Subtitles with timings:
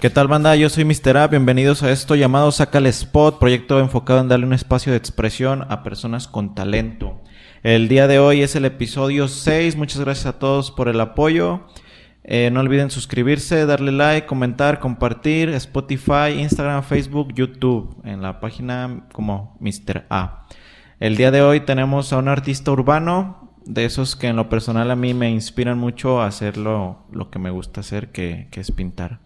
[0.00, 0.54] ¿Qué tal banda?
[0.54, 1.16] Yo soy Mr.
[1.16, 4.98] A, bienvenidos a esto llamado Saca el Spot, proyecto enfocado en darle un espacio de
[4.98, 7.20] expresión a personas con talento.
[7.64, 11.66] El día de hoy es el episodio 6, muchas gracias a todos por el apoyo.
[12.22, 19.08] Eh, no olviden suscribirse, darle like, comentar, compartir, Spotify, Instagram, Facebook, YouTube, en la página
[19.12, 20.04] como Mr.
[20.10, 20.46] A.
[21.00, 24.92] El día de hoy tenemos a un artista urbano, de esos que en lo personal
[24.92, 28.70] a mí me inspiran mucho a hacer lo, que me gusta hacer, que, que es
[28.70, 29.18] pintar.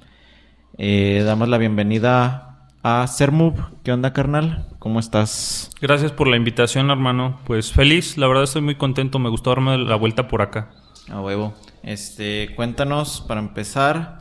[0.85, 3.63] Eh, damos la bienvenida a Sermove.
[3.85, 4.67] ¿Qué onda, carnal?
[4.81, 5.71] ¿Cómo estás?
[5.81, 7.39] Gracias por la invitación, hermano.
[7.45, 9.21] Pues feliz, la verdad estoy muy contento.
[9.21, 10.73] Me gustó darme la vuelta por acá.
[11.09, 11.55] A huevo.
[11.85, 14.19] Este, cuéntanos para empezar,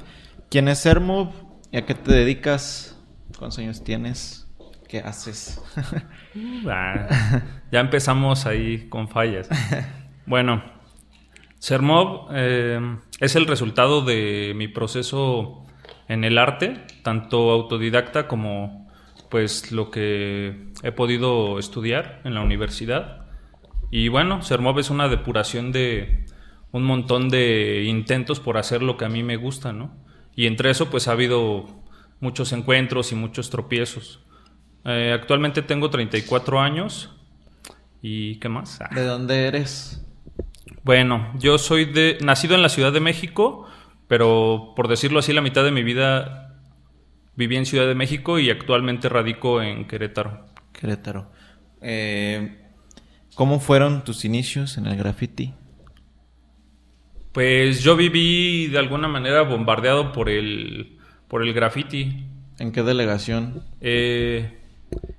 [0.52, 1.32] ¿quién es Sermove?
[1.72, 2.96] ¿Y a qué te dedicas?
[3.40, 4.48] ¿Cuántos años tienes?
[4.88, 5.60] ¿Qué haces?
[6.70, 9.50] Ah, ya empezamos ahí con fallas.
[10.28, 10.62] Bueno,
[11.58, 12.80] Sermov eh,
[13.20, 15.66] es el resultado de mi proceso
[16.12, 18.92] en el arte, tanto autodidacta como
[19.30, 23.28] pues lo que he podido estudiar en la universidad.
[23.92, 26.26] Y bueno, Sermov es una depuración de
[26.74, 29.96] un montón de intentos por hacer lo que a mí me gusta, ¿no?
[30.36, 31.66] Y entre eso pues ha habido
[32.20, 34.20] muchos encuentros y muchos tropiezos.
[34.84, 37.16] Eh, actualmente tengo 34 años.
[38.02, 38.82] ¿Y qué más?
[38.82, 38.90] Ah.
[38.94, 40.06] ¿De dónde eres?
[40.84, 43.66] Bueno, yo soy de nacido en la Ciudad de México,
[44.12, 46.60] pero por decirlo así, la mitad de mi vida
[47.38, 50.48] viví en Ciudad de México y actualmente radico en Querétaro.
[50.74, 51.32] Querétaro.
[51.82, 52.58] Eh,
[53.36, 55.54] ¿Cómo fueron tus inicios en el graffiti?
[57.32, 62.26] Pues yo viví de alguna manera bombardeado por el, por el graffiti.
[62.60, 63.64] ¿En qué delegación?
[63.80, 64.60] Eh,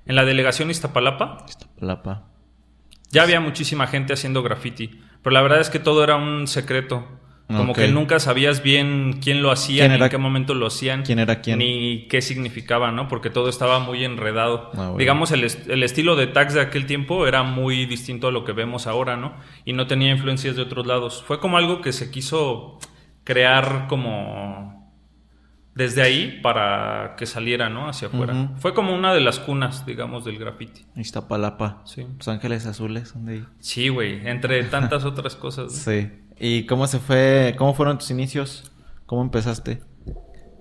[0.05, 1.47] en la delegación Iztapalapa.
[1.49, 2.27] Iztapalapa.
[3.09, 7.22] Ya había muchísima gente haciendo graffiti, pero la verdad es que todo era un secreto.
[7.47, 11.03] Como que nunca sabías bien quién lo hacía, ni en qué momento lo hacían.
[11.03, 11.59] ¿Quién era quién?
[11.59, 13.07] Ni qué significaba, ¿no?
[13.07, 14.71] Porque todo estaba muy enredado.
[14.75, 18.43] Ah, Digamos, el, el, estilo de tags de aquel tiempo era muy distinto a lo
[18.45, 19.33] que vemos ahora, ¿no?
[19.65, 21.23] Y no tenía influencias de otros lados.
[21.27, 22.79] Fue como algo que se quiso
[23.23, 24.83] crear como
[25.75, 27.89] desde ahí para que saliera, ¿no?
[27.89, 28.51] Hacia afuera.
[28.57, 30.85] Fue como una de las cunas, digamos, del graffiti.
[30.95, 31.81] Iztapalapa.
[31.85, 32.05] Sí.
[32.17, 33.45] Los Ángeles Azules, ¿dónde ahí?
[33.59, 35.73] Sí, güey, entre tantas otras cosas.
[35.73, 36.11] Sí.
[36.39, 38.71] ¿Y cómo se fue, cómo fueron tus inicios?
[39.05, 39.81] ¿Cómo empezaste?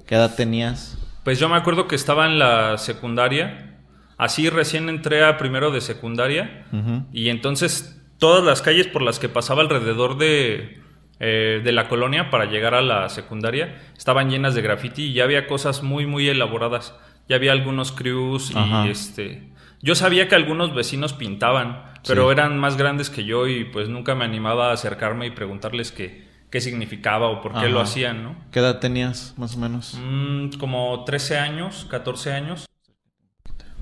[0.06, 0.98] ¿Qué edad tenías?
[1.24, 3.80] Pues yo me acuerdo que estaba en la secundaria.
[4.18, 6.66] Así recién entré a primero de secundaria.
[7.12, 10.80] Y entonces todas las calles por las que pasaba alrededor de,
[11.18, 15.24] eh, de la colonia para llegar a la secundaria estaban llenas de graffiti y ya
[15.24, 16.94] había cosas muy, muy elaboradas.
[17.28, 22.76] Ya había algunos crews y este yo sabía que algunos vecinos pintaban, pero eran más
[22.76, 27.28] grandes que yo y pues nunca me animaba a acercarme y preguntarles qué, qué significaba
[27.28, 28.36] o por qué lo hacían, ¿no?
[28.50, 29.98] ¿Qué edad tenías, más o menos?
[30.02, 32.66] Mm, como 13 años, 14 años.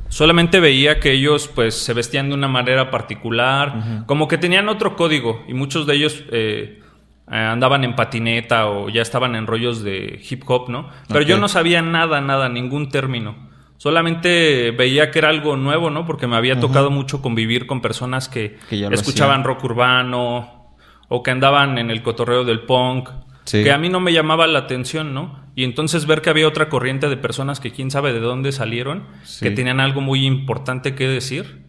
[0.09, 4.97] Solamente veía que ellos pues se vestían de una manera particular, como que tenían otro
[4.97, 6.83] código y muchos de ellos eh,
[7.31, 10.91] eh, andaban en patineta o ya estaban en rollos de hip hop, ¿no?
[11.09, 13.50] Pero yo no sabía nada, nada, ningún término.
[13.81, 16.05] Solamente veía que era algo nuevo, ¿no?
[16.05, 20.77] Porque me había tocado mucho convivir con personas que, escuchaban rock urbano
[21.09, 23.09] o que andaban en el cotorreo del punk.
[23.51, 25.41] Que a mí no me llamaba la atención, ¿no?
[25.55, 29.07] Y entonces ver que había otra corriente de personas que quién sabe de dónde salieron,
[29.41, 31.65] que tenían algo muy importante que decir.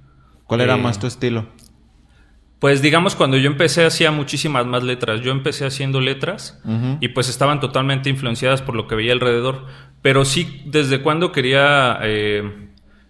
[0.48, 1.46] ¿Cuál era eh, más tu estilo?
[2.62, 5.22] Pues digamos, cuando yo empecé hacía muchísimas más letras.
[5.22, 6.62] Yo empecé haciendo letras
[7.00, 9.66] y pues estaban totalmente influenciadas por lo que veía alrededor.
[10.04, 12.70] Pero sí, desde cuando quería eh,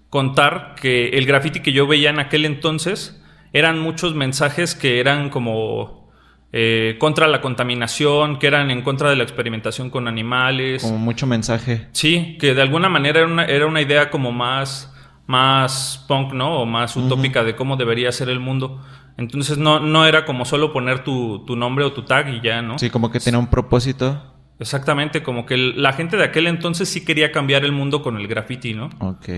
[0.10, 5.30] contar que el graffiti que yo veía en aquel entonces eran muchos mensajes que eran
[5.30, 6.10] como
[6.54, 10.82] eh, contra la contaminación, que eran en contra de la experimentación con animales.
[10.82, 11.90] Como mucho mensaje.
[11.92, 14.94] Sí, que de alguna manera era una, era una idea como más,
[15.28, 16.62] más punk, ¿no?
[16.62, 18.82] O más utópica de cómo debería ser el mundo.
[19.18, 22.80] Entonces no, no era como solo poner tu, nombre o tu tag y ya, ¿no?
[22.80, 24.36] Sí, como que tenía un propósito.
[24.60, 28.28] Exactamente, como que la gente de aquel entonces sí quería cambiar el mundo con el
[28.28, 28.90] graffiti, ¿no?
[29.00, 29.30] Ok.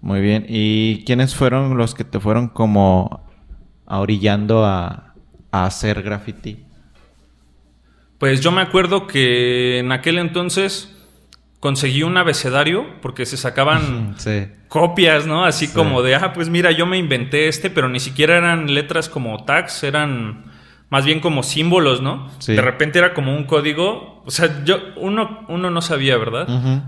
[0.00, 0.46] Muy bien.
[0.48, 3.28] ¿Y quiénes fueron los que te fueron como
[3.86, 5.14] orillando a,
[5.52, 6.64] a hacer graffiti?
[8.18, 10.95] Pues yo me acuerdo que en aquel entonces
[11.66, 14.14] conseguí un abecedario porque se sacaban
[14.68, 15.44] copias, ¿no?
[15.44, 19.08] Así como de, ah, pues mira, yo me inventé este, pero ni siquiera eran letras
[19.08, 20.44] como tags, eran
[20.90, 22.30] más bien como símbolos, ¿no?
[22.46, 26.46] De repente era como un código, o sea, yo uno, uno no sabía, ¿verdad?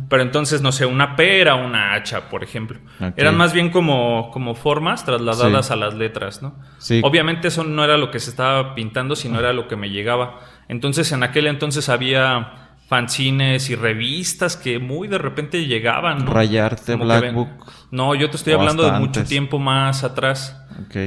[0.09, 2.79] Pero entonces, no sé, una P era una H, por ejemplo.
[3.17, 6.55] Eran más bien como, como formas trasladadas a las letras, ¿no?
[7.03, 10.39] Obviamente eso no era lo que se estaba pintando, sino era lo que me llegaba.
[10.69, 16.25] Entonces, en aquel entonces había fanzines y revistas que muy de repente llegaban.
[16.25, 16.33] ¿no?
[16.33, 17.49] Rayarte, Como Black ven- Book.
[17.91, 19.29] No, yo te estoy hablando de mucho antes.
[19.29, 20.61] tiempo más atrás.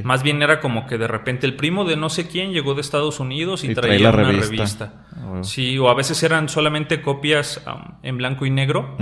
[0.04, 2.82] Más bien era como que de repente el primo de no sé quién llegó de
[2.82, 4.52] Estados Unidos y, Y traía traía la una revista.
[4.52, 4.94] revista.
[5.16, 5.40] Ah.
[5.44, 8.98] Sí, o a veces eran solamente copias um, en blanco y negro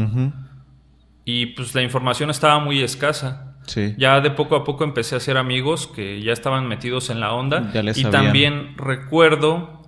[1.26, 3.56] y pues la información estaba muy escasa.
[3.66, 3.94] Sí.
[3.98, 7.34] Ya de poco a poco empecé a hacer amigos que ya estaban metidos en la
[7.34, 7.72] onda.
[7.74, 8.12] Ya y sabían.
[8.12, 9.79] también recuerdo,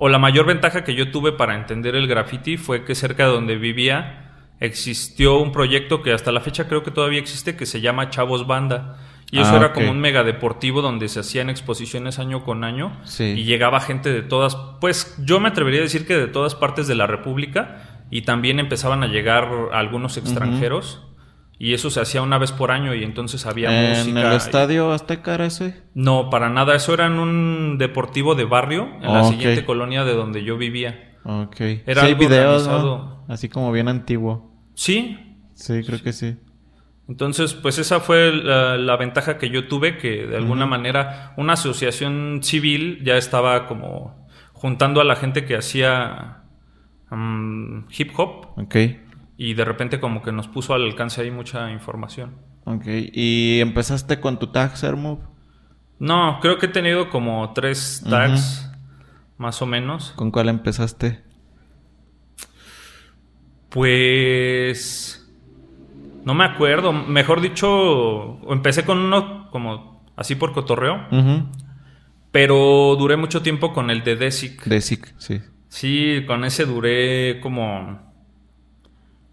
[0.00, 3.32] o la mayor ventaja que yo tuve para entender el graffiti fue que cerca de
[3.32, 4.24] donde vivía
[4.60, 8.46] existió un proyecto que hasta la fecha creo que todavía existe que se llama Chavos
[8.46, 8.96] Banda.
[9.30, 12.96] Y eso Ah, era como un mega deportivo donde se hacían exposiciones año con año
[13.04, 13.24] Sí.
[13.36, 16.86] y llegaba gente de todas, pues yo me atrevería a decir que de todas partes
[16.88, 21.02] de la República y también empezaban a llegar algunos extranjeros
[21.58, 24.30] y eso se hacía una vez por año y entonces había ¿En música.
[24.30, 25.82] el estadio Azteca era ese?
[25.94, 30.14] No, para nada, eso era en un deportivo de barrio en la siguiente colonia de
[30.14, 31.18] donde yo vivía.
[31.24, 31.60] Ok.
[31.86, 32.70] Era Sí, algo videos.
[33.28, 34.52] Así como bien antiguo.
[34.74, 35.18] Sí,
[35.54, 36.36] Sí, creo que sí.
[37.08, 41.54] Entonces, pues esa fue la, la ventaja que yo tuve, que de alguna manera una
[41.54, 46.42] asociación civil ya estaba como juntando a la gente que hacía
[47.10, 48.76] mm, hip hop Ok.
[49.38, 52.36] Y de repente como que nos puso al alcance ahí mucha información.
[52.64, 52.84] Ok.
[52.86, 55.22] ¿Y empezaste con tu tag, Sermove?
[56.00, 58.70] No, creo que he tenido como tres tags,
[59.38, 60.12] más o menos.
[60.16, 61.22] ¿Con cuál empezaste?
[63.70, 65.14] Pues...
[66.24, 71.46] No me acuerdo, mejor dicho, empecé con uno como así por cotorreo, Ujú.
[72.32, 74.64] pero duré mucho tiempo con el de Desic.
[74.64, 75.40] De SIC, sí.
[75.68, 78.07] Sí, con ese duré como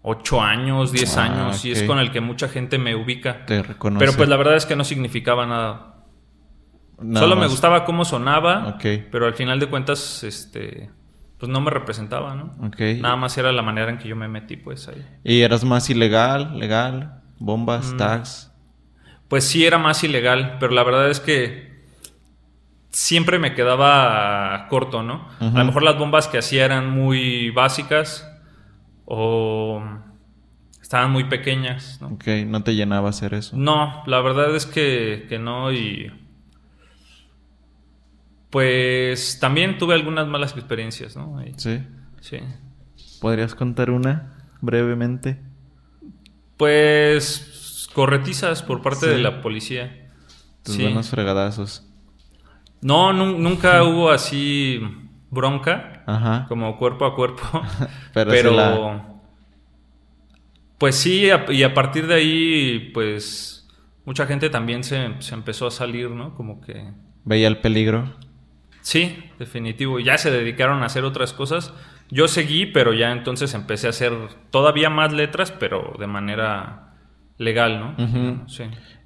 [0.08, 3.44] 8 años, 10 Ah, años, y es con el que mucha gente me ubica.
[3.44, 4.04] Te reconoce.
[4.06, 5.94] Pero pues la verdad es que no significaba nada.
[7.00, 8.78] Nada Solo me gustaba cómo sonaba,
[9.10, 10.90] pero al final de cuentas, este,
[11.38, 12.54] pues no me representaba, ¿no?
[13.00, 15.04] Nada más era la manera en que yo me metí, pues ahí.
[15.24, 17.22] ¿Y eras más ilegal, legal?
[17.40, 17.96] Bombas, Mm.
[17.96, 18.52] tags.
[19.26, 21.82] Pues sí era más ilegal, pero la verdad es que
[22.90, 25.28] siempre me quedaba corto, ¿no?
[25.40, 28.32] A lo mejor las bombas que hacía eran muy básicas
[29.06, 29.82] o
[30.82, 32.08] estaban muy pequeñas, ¿no?
[32.08, 33.56] Ok, no te llenaba hacer eso.
[33.56, 36.12] No, la verdad es que, que no y...
[38.50, 41.42] Pues también tuve algunas malas experiencias, ¿no?
[41.56, 41.80] Sí.
[42.20, 42.38] Sí.
[43.20, 45.40] ¿Podrías contar una brevemente?
[46.56, 49.12] Pues corretizas por parte Sí.
[49.12, 50.10] de la policía.
[50.62, 50.82] Tus Sí.
[50.82, 51.86] buenos fregadazos.
[52.80, 54.80] No, nu- nunca hubo así
[55.30, 56.46] bronca, Ajá.
[56.48, 57.42] como cuerpo a cuerpo.
[58.14, 58.50] Pero pero.
[58.50, 59.06] sí la-
[60.78, 63.52] Pues sí, y a partir de ahí, pues.
[64.04, 66.34] Mucha gente también se, se empezó a salir, ¿no?
[66.34, 66.92] Como que.
[67.24, 68.14] Veía el peligro.
[68.82, 69.98] Sí, definitivo.
[69.98, 71.72] Ya se dedicaron a hacer otras cosas.
[72.08, 74.12] Yo seguí, pero ya entonces empecé a hacer
[74.50, 76.94] todavía más letras, pero de manera
[77.36, 78.48] legal, ¿no?
[78.48, 78.62] Sí.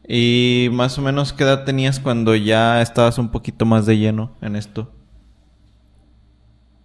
[0.07, 4.37] ¿Y más o menos qué edad tenías cuando ya estabas un poquito más de lleno
[4.43, 4.93] en esto?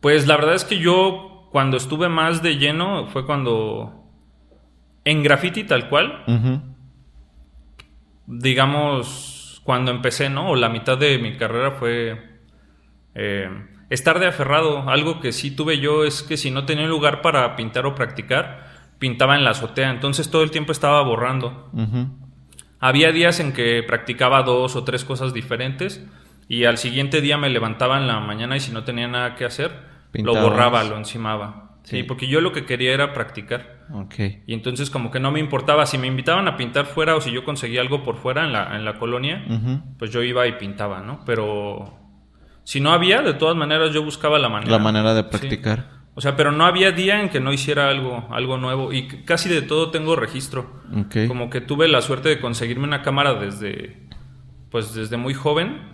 [0.05, 4.03] Pues la verdad es que yo cuando estuve más de lleno fue cuando
[5.03, 6.23] en graffiti tal cual,
[8.27, 10.51] digamos cuando empecé, ¿no?
[10.51, 12.23] O la mitad de mi carrera fue
[13.15, 13.49] eh,
[13.89, 14.87] estar de aferrado.
[14.87, 18.67] Algo que sí tuve yo es que si no tenía lugar para pintar o practicar,
[18.99, 19.89] pintaba en la azotea.
[19.89, 21.71] Entonces todo el tiempo estaba borrando.
[22.79, 26.05] Había días en que practicaba dos o tres cosas diferentes
[26.47, 29.45] y al siguiente día me levantaba en la mañana y si no tenía nada que
[29.45, 31.61] hacer, Lo borraba, lo encimaba.
[31.83, 31.97] Sí.
[31.97, 32.03] Sí.
[32.03, 33.85] porque yo lo que quería era practicar.
[33.93, 34.15] Ok.
[34.47, 37.31] Y entonces como que no me importaba si me invitaban a pintar fuera o si
[37.31, 39.45] yo conseguía algo por fuera en la, en la colonia,
[39.99, 41.19] pues yo iba y pintaba, ¿no?
[41.27, 41.99] Pero
[42.63, 44.71] si no había, de todas maneras yo buscaba la manera.
[44.71, 45.27] La manera de Sí.
[45.29, 45.89] practicar.
[46.15, 48.91] O sea, pero no había día en que no hiciera algo, algo nuevo.
[48.91, 50.81] Y casi de todo tengo registro.
[50.91, 51.27] Ok.
[51.27, 54.07] Como que tuve la suerte de conseguirme una cámara desde,
[54.71, 55.93] pues desde muy joven.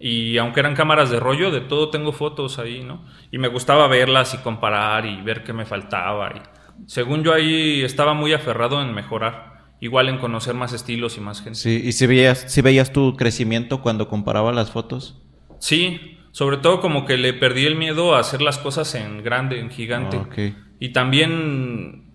[0.00, 3.04] Y aunque eran cámaras de rollo, de todo tengo fotos ahí, ¿no?
[3.32, 6.30] Y me gustaba verlas y comparar y ver qué me faltaba.
[6.36, 6.40] Y
[6.86, 9.58] según yo ahí estaba muy aferrado en mejorar.
[9.80, 11.58] Igual en conocer más estilos y más gente.
[11.58, 15.22] Sí, ¿y si veías, si veías tu crecimiento cuando comparaba las fotos?
[15.60, 19.60] Sí, sobre todo como que le perdí el miedo a hacer las cosas en grande,
[19.60, 20.16] en gigante.
[20.16, 20.52] Ah.
[20.80, 22.12] Y también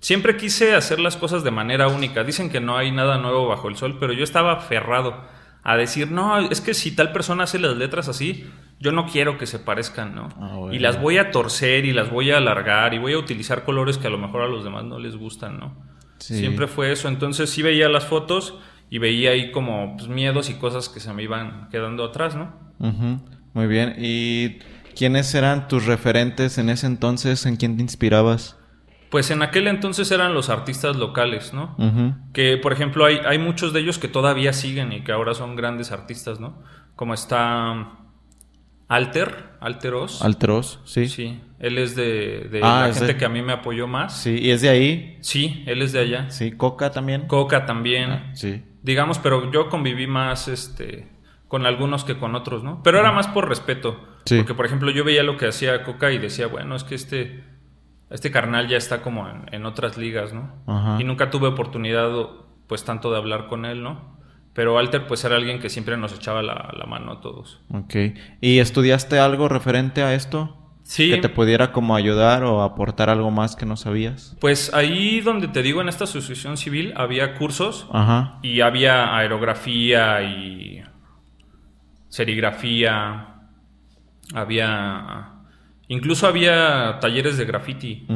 [0.00, 2.24] siempre quise hacer las cosas de manera única.
[2.24, 5.24] Dicen que no hay nada nuevo bajo el sol, pero yo estaba aferrado
[5.70, 8.46] a decir, no, es que si tal persona hace las letras así,
[8.80, 10.28] yo no quiero que se parezcan, ¿no?
[10.40, 10.74] Ah, bueno.
[10.74, 13.98] Y las voy a torcer y las voy a alargar y voy a utilizar colores
[13.98, 15.76] que a lo mejor a los demás no les gustan, ¿no?
[16.18, 16.38] Sí.
[16.38, 17.08] Siempre fue eso.
[17.08, 18.58] Entonces sí veía las fotos
[18.88, 22.54] y veía ahí como pues, miedos y cosas que se me iban quedando atrás, ¿no?
[23.52, 23.94] Muy bien.
[23.98, 24.58] ¿Y
[24.98, 27.46] ¿Quiénes eran tus referentes en ese entonces?
[27.46, 28.56] ¿En quién te inspirabas?
[29.10, 31.76] Pues en aquel entonces eran los artistas locales, ¿no?
[32.32, 35.56] Que, por ejemplo, hay, hay muchos de ellos que todavía siguen y que ahora son
[35.56, 36.62] grandes artistas, ¿no?
[36.94, 37.98] Como está
[38.88, 40.22] Alter, Alteros.
[40.22, 41.08] Alteros, sí.
[41.08, 44.20] Sí, él es de, de ah, la gente que a mí me apoyó más.
[44.20, 45.18] Sí, ¿y es de ahí?
[45.20, 46.30] Sí, él es de allá.
[46.30, 47.26] Sí, Coca también.
[47.26, 48.10] Coca también.
[48.10, 48.62] Ah, sí.
[48.82, 51.08] Digamos, pero yo conviví más este
[51.48, 52.82] con algunos que con otros, ¿no?
[52.82, 53.98] Pero era más por respeto.
[54.24, 54.36] Sí.
[54.36, 57.42] Porque, por ejemplo, yo veía lo que hacía Coca y decía, bueno, es que este
[58.10, 60.98] este carnal ya está como en, otras ligas, ¿no?
[60.98, 62.10] Y nunca tuve oportunidad,
[62.66, 64.16] pues, tanto de hablar con él, ¿no?
[64.54, 67.60] Pero Alter, pues, era alguien que siempre nos echaba la, mano a todos.
[67.72, 67.94] Ok.
[68.40, 70.56] ¿Y estudiaste algo referente a esto?
[70.84, 71.10] Sí.
[71.10, 74.34] Que te pudiera como ayudar o aportar algo más que no sabías.
[74.40, 78.38] Pues ahí donde te digo, en esta asociación civil, había cursos Ajá.
[78.42, 80.82] y había aerografía y
[82.08, 83.34] serigrafía,
[84.34, 85.37] había
[85.88, 88.06] Incluso había talleres de graffiti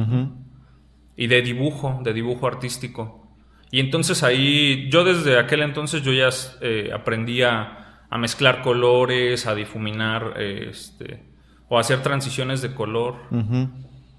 [1.15, 3.35] y de dibujo, de dibujo artístico.
[3.71, 6.29] Y entonces ahí, yo desde aquel entonces yo ya
[6.61, 11.23] eh, aprendía a mezclar colores, a difuminar, este,
[11.67, 13.15] o a hacer transiciones de color.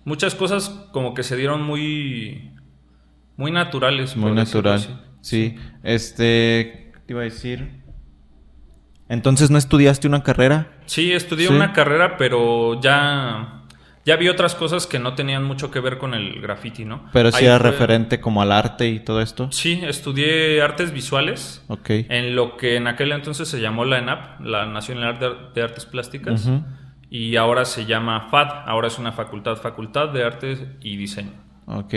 [0.05, 2.51] Muchas cosas como que se dieron muy,
[3.37, 4.17] muy naturales.
[4.17, 5.55] Muy natural, sí.
[5.85, 7.84] Este, te iba a decir?
[9.09, 10.69] Entonces, ¿no estudiaste una carrera?
[10.87, 13.65] Sí, estudié una carrera, pero ya
[14.05, 17.09] ya vi otras cosas que no tenían mucho que ver con el graffiti, ¿no?
[17.13, 19.51] Pero sí era referente como al arte y todo esto.
[19.51, 21.65] Sí, estudié artes visuales.
[21.69, 21.89] Ok.
[21.89, 25.19] En lo que en aquel entonces se llamó la ENAP, la Nacional
[25.55, 26.51] de Artes Plásticas.
[27.09, 31.33] Y ahora se llama FAD, ahora es una facultad, Facultad de Artes y Diseño.
[31.67, 31.95] Ok,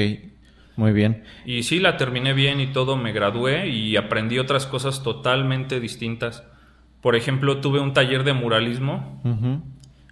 [0.78, 1.24] muy bien.
[1.46, 6.44] Y sí, la terminé bien y todo, me gradué y aprendí otras cosas totalmente distintas.
[7.02, 9.22] Por ejemplo, tuve un taller de muralismo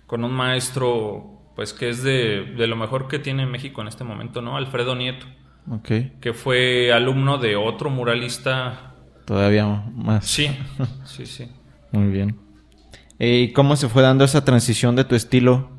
[0.06, 4.42] con un maestro, pues que es de, lo mejor que tiene México en este momento,
[4.42, 4.58] ¿no?
[4.58, 5.26] Alfredo Nieto.
[6.22, 8.94] Que fue alumno de otro muralista.
[9.26, 10.26] Todavía más.
[10.26, 10.56] Sí,
[11.06, 11.50] sí, sí.
[11.92, 12.38] Muy bien.
[13.18, 15.72] ¿Y cómo se fue dando esa transición de tu estilo?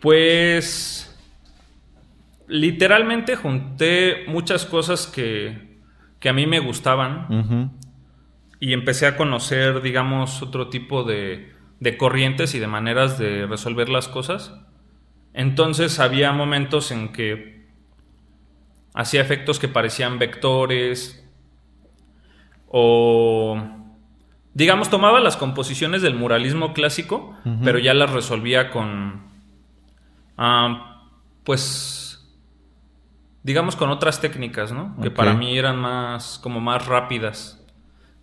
[0.00, 1.06] Pues
[2.48, 5.78] literalmente junté muchas cosas que,
[6.18, 7.78] que a mí me gustaban
[8.60, 13.88] y empecé a conocer, digamos, otro tipo de, de corrientes y de maneras de resolver
[13.88, 14.54] las cosas.
[15.32, 17.68] Entonces había momentos en que
[18.94, 21.24] hacía efectos que parecían vectores
[22.68, 23.62] o
[24.52, 29.22] digamos tomaba las composiciones del muralismo clásico, pero ya las resolvía con
[30.36, 31.06] ah,
[31.44, 32.36] pues
[33.42, 34.96] digamos con otras técnicas, ¿no?
[35.00, 37.59] Que para mí eran más como más rápidas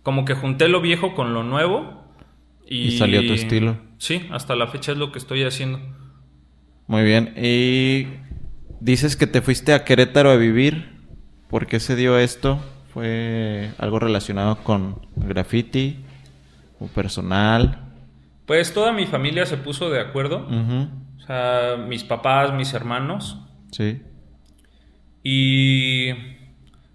[0.08, 2.02] como que junté lo viejo con lo nuevo.
[2.66, 3.76] Y, salió tu estilo.
[3.98, 5.80] Sí, hasta la fecha es lo que estoy haciendo.
[6.86, 7.34] Muy bien.
[7.36, 8.06] Y
[8.80, 10.92] dices que te fuiste a Querétaro a vivir.
[11.50, 12.58] ¿Por qué se dio esto?
[12.94, 15.98] ¿Fue algo relacionado con graffiti
[16.80, 17.92] o personal?
[18.46, 20.48] Pues toda mi familia se puso de acuerdo.
[21.18, 23.36] O sea, mis papás, mis hermanos.
[23.72, 24.00] Sí.
[25.22, 26.14] Y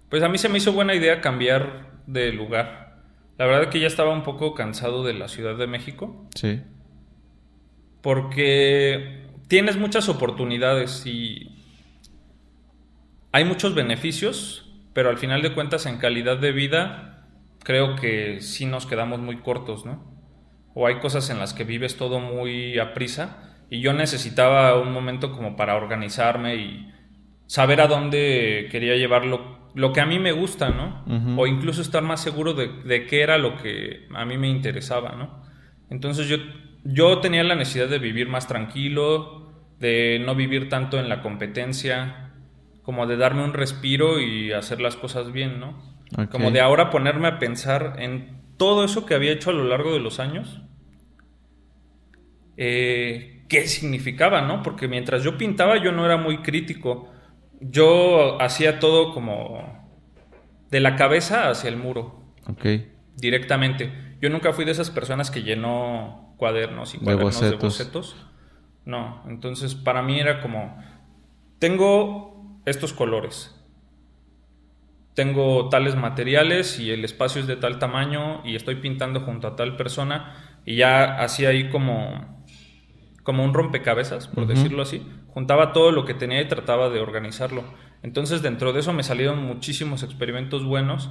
[0.08, 2.83] pues a mí se me hizo buena idea cambiar de lugar.
[3.38, 6.28] La verdad es que ya estaba un poco cansado de la Ciudad de México.
[6.34, 6.62] Sí.
[8.00, 11.56] Porque tienes muchas oportunidades y
[13.32, 17.26] hay muchos beneficios, pero al final de cuentas en calidad de vida
[17.64, 20.04] creo que sí nos quedamos muy cortos, ¿no?
[20.74, 24.92] O hay cosas en las que vives todo muy a prisa y yo necesitaba un
[24.92, 26.92] momento como para organizarme y
[27.46, 31.04] saber a dónde quería llevarlo lo que a mí me gusta, ¿no?
[31.36, 35.42] O incluso estar más seguro de, qué era lo que a mí me interesaba, ¿no?
[35.90, 36.36] Entonces yo,
[36.84, 42.32] yo tenía la necesidad de vivir más tranquilo, de no vivir tanto en la competencia,
[42.82, 45.94] como de darme un respiro y hacer las cosas bien, ¿no?
[46.30, 49.92] Como de ahora ponerme a pensar en todo eso que había hecho a lo largo
[49.92, 50.62] de los años.
[52.56, 54.62] Eh, ¿Qué significaba, no?
[54.62, 57.10] Porque mientras yo pintaba yo no era muy crítico
[57.70, 59.84] yo hacía todo como
[60.70, 62.22] de la cabeza hacia el muro.
[62.48, 62.66] Ok.
[63.16, 64.16] Directamente.
[64.20, 68.16] Yo nunca fui de esas personas que llenó cuadernos y cuadernos de bocetos.
[68.84, 70.76] No, entonces para mí era como,
[71.58, 73.54] tengo estos colores,
[75.14, 79.56] tengo tales materiales y el espacio es de tal tamaño y estoy pintando junto a
[79.56, 82.34] tal persona y ya hacía ahí como
[83.22, 85.02] como un rompecabezas, por decirlo así.
[85.34, 87.64] Juntaba todo lo que tenía y trataba de organizarlo.
[88.02, 91.10] Entonces dentro de eso me salieron muchísimos experimentos buenos,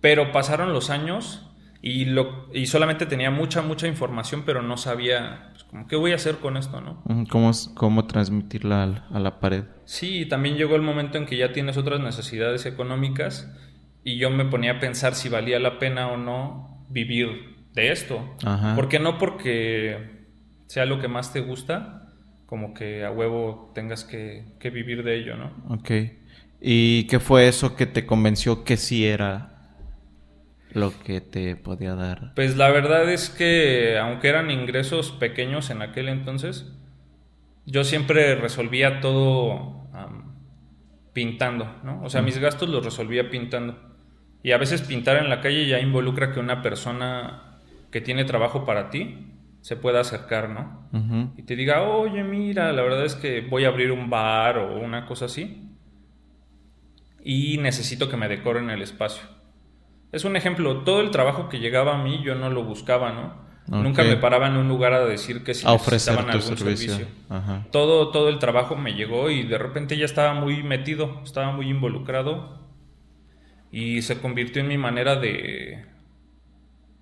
[0.00, 1.42] pero pasaron los años
[1.82, 6.12] Y, lo, y solamente tenía mucha, mucha información, pero no sabía pues, como, qué voy
[6.12, 7.04] a hacer con esto, ¿no?
[7.30, 9.64] ¿Cómo, cómo transmitirla a la pared?
[9.84, 13.52] Sí, también llegó el momento en que ya tienes otras necesidades económicas
[14.02, 18.36] y yo me ponía a pensar si valía la pena o no vivir de esto.
[18.44, 18.74] Ajá.
[18.74, 20.26] Porque no porque
[20.66, 21.95] sea lo que más te gusta,
[22.46, 25.52] como que a huevo tengas que, que vivir de ello, ¿no?
[25.68, 25.90] Ok.
[26.60, 29.74] ¿Y qué fue eso que te convenció que sí era
[30.70, 32.32] lo que te podía dar?
[32.34, 36.72] Pues la verdad es que aunque eran ingresos pequeños en aquel entonces,
[37.66, 39.86] yo siempre resolvía todo
[41.12, 42.02] pintando, ¿no?
[42.02, 43.78] O sea, mis gastos los resolvía pintando.
[44.42, 47.58] Y a veces pintar en la calle ya involucra que una persona
[47.90, 49.25] que tiene trabajo para ti
[49.66, 51.32] se pueda acercar, ¿no?
[51.36, 54.78] Y te diga, oye, mira, la verdad es que voy a abrir un bar o
[54.78, 55.72] una cosa así.
[57.24, 59.24] Y necesito que me decoren el espacio.
[60.12, 63.44] Es un ejemplo, todo el trabajo que llegaba a mí yo no lo buscaba, ¿no?
[63.66, 67.04] Nunca me paraba en un lugar a decir que si necesitaban algún servicio.
[67.72, 71.68] Todo, todo el trabajo me llegó y de repente ya estaba muy metido, estaba muy
[71.68, 72.60] involucrado
[73.72, 75.86] y se convirtió en mi manera de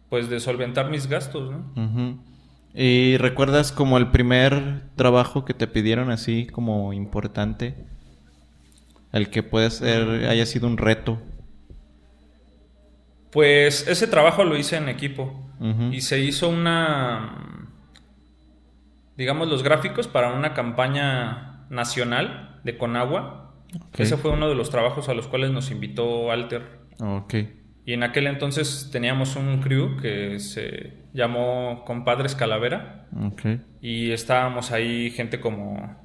[0.09, 2.25] pues de solventar mis gastos, ¿no?
[2.75, 7.77] ¿Y recuerdas como el primer trabajo que te pidieron así como importante?
[9.13, 11.23] El que puede ser, haya sido un reto.
[13.31, 15.41] Pues ese trabajo lo hice en equipo
[15.93, 17.69] y se hizo una,
[19.17, 23.55] digamos, los gráficos para una campaña nacional de Conagua.
[23.97, 26.81] Ese fue uno de los trabajos a los cuales nos invitó Alter.
[27.87, 33.07] Y en aquel entonces teníamos un crew que se llamó Compadres Calavera.
[33.81, 35.97] Y estábamos ahí gente como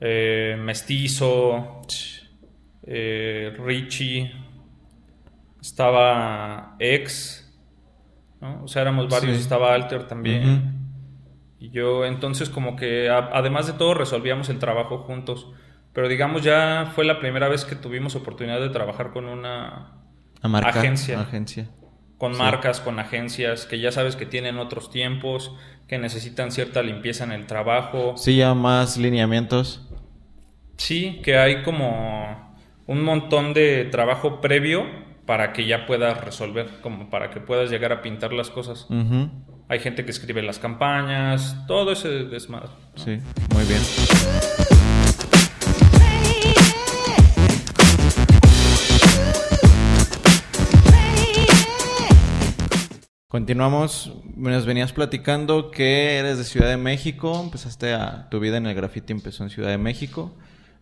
[0.00, 1.82] eh, Mestizo,
[2.84, 4.32] eh, Richie,
[5.60, 7.44] estaba Ex,
[8.40, 8.62] ¿no?
[8.62, 10.78] O sea, éramos varios, estaba Alter también.
[11.58, 15.52] Y yo, entonces, como que además de todo, resolvíamos el trabajo juntos.
[15.92, 19.94] Pero digamos, ya fue la primera vez que tuvimos oportunidad de trabajar con una
[20.40, 21.20] agencia.
[21.20, 21.68] agencia.
[22.18, 25.54] Con marcas, con agencias, que ya sabes que tienen otros tiempos,
[25.86, 28.14] que necesitan cierta limpieza en el trabajo.
[28.16, 29.88] Sí, ya más lineamientos.
[30.76, 34.84] Sí, que hay como un montón de trabajo previo
[35.26, 38.86] para que ya puedas resolver, como para que puedas llegar a pintar las cosas.
[39.68, 42.70] Hay gente que escribe las campañas, todo ese desmadre.
[42.96, 43.18] Sí,
[43.54, 44.67] muy bien.
[53.38, 58.66] Continuamos, nos venías platicando que eres de Ciudad de México, empezaste a, tu vida en
[58.66, 60.34] el graffiti empezó en Ciudad de México,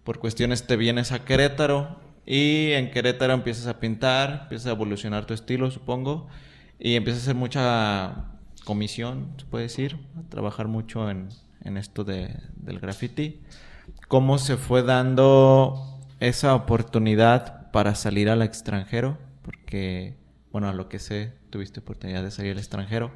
[0.04, 5.26] por cuestiones te vienes a Querétaro, y en Querétaro empiezas a pintar, empiezas a evolucionar
[5.26, 6.28] tu estilo, supongo,
[6.78, 8.24] y empiezas a hacer mucha
[8.64, 11.28] comisión, se puede decir, a trabajar mucho en,
[11.76, 13.42] esto de, del graffiti.
[14.08, 19.18] ¿Cómo se fue dando esa oportunidad para salir al extranjero?
[19.42, 20.16] Porque,
[20.56, 23.10] bueno, a lo que sé, tuviste oportunidad de salir al extranjero.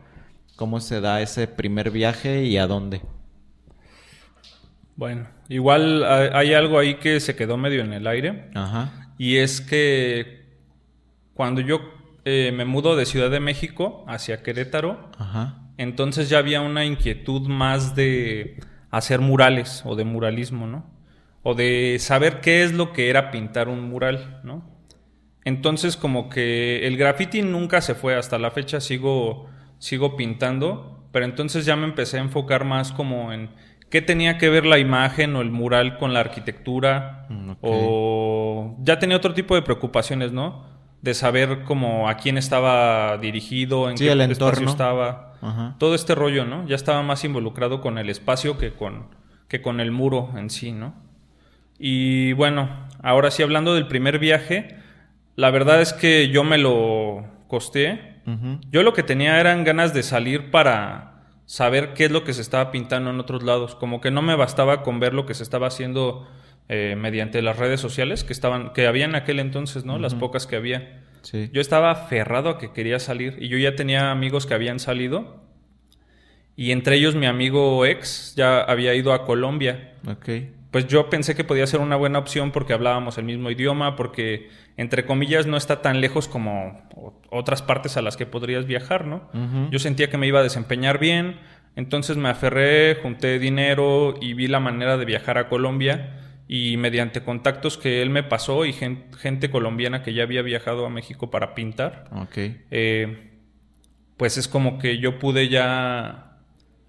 [0.56, 3.00] ¿Cómo se da ese primer viaje y a dónde?
[4.94, 8.50] Bueno, igual hay algo ahí que se quedó medio en el aire.
[8.54, 9.14] Ajá.
[9.16, 10.50] Y es que
[11.32, 11.80] cuando yo
[12.26, 15.10] eh, me mudo de Ciudad de México hacia Querétaro,
[15.78, 20.84] entonces ya había una inquietud más de hacer murales o de muralismo, ¿no?
[21.42, 24.69] O de saber qué es lo que era pintar un mural, ¿no?
[25.44, 29.48] Entonces como que el graffiti nunca se fue, hasta la fecha sigo,
[29.78, 33.50] sigo pintando, pero entonces ya me empecé a enfocar más como en
[33.90, 38.98] qué tenía que ver la imagen o el mural con la arquitectura mm, o ya
[38.98, 40.64] tenía otro tipo de preocupaciones, ¿no?
[41.02, 45.26] De saber cómo a quién estaba dirigido, en qué el espacio estaba.
[45.78, 46.66] Todo este rollo, ¿no?
[46.66, 49.06] Ya estaba más involucrado con el espacio que con,
[49.48, 50.94] que con el muro en sí, ¿no?
[51.78, 52.68] Y bueno,
[53.02, 54.76] ahora sí hablando del primer viaje,
[55.36, 58.08] la verdad es que yo me lo costé.
[58.70, 62.42] Yo lo que tenía eran ganas de salir para saber qué es lo que se
[62.42, 63.74] estaba pintando en otros lados.
[63.74, 66.28] Como que no me bastaba con ver lo que se estaba haciendo
[66.68, 69.98] eh, mediante las redes sociales que estaban, que había en aquel entonces, ¿no?
[69.98, 71.02] Las pocas que había.
[71.52, 75.42] Yo estaba aferrado a que quería salir y yo ya tenía amigos que habían salido
[76.54, 79.94] y entre ellos mi amigo ex ya había ido a Colombia.
[80.06, 83.96] Okay pues yo pensé que podía ser una buena opción porque hablábamos el mismo idioma,
[83.96, 86.80] porque entre comillas no está tan lejos como
[87.30, 89.28] otras partes a las que podrías viajar, ¿no?
[89.70, 91.40] Yo sentía que me iba a desempeñar bien,
[91.74, 97.22] entonces me aferré, junté dinero y vi la manera de viajar a Colombia y mediante
[97.22, 101.54] contactos que él me pasó y gente, colombiana que ya había viajado a México para
[101.54, 102.62] pintar, okay.
[102.70, 103.30] eh,
[104.16, 106.29] pues es como que yo pude ya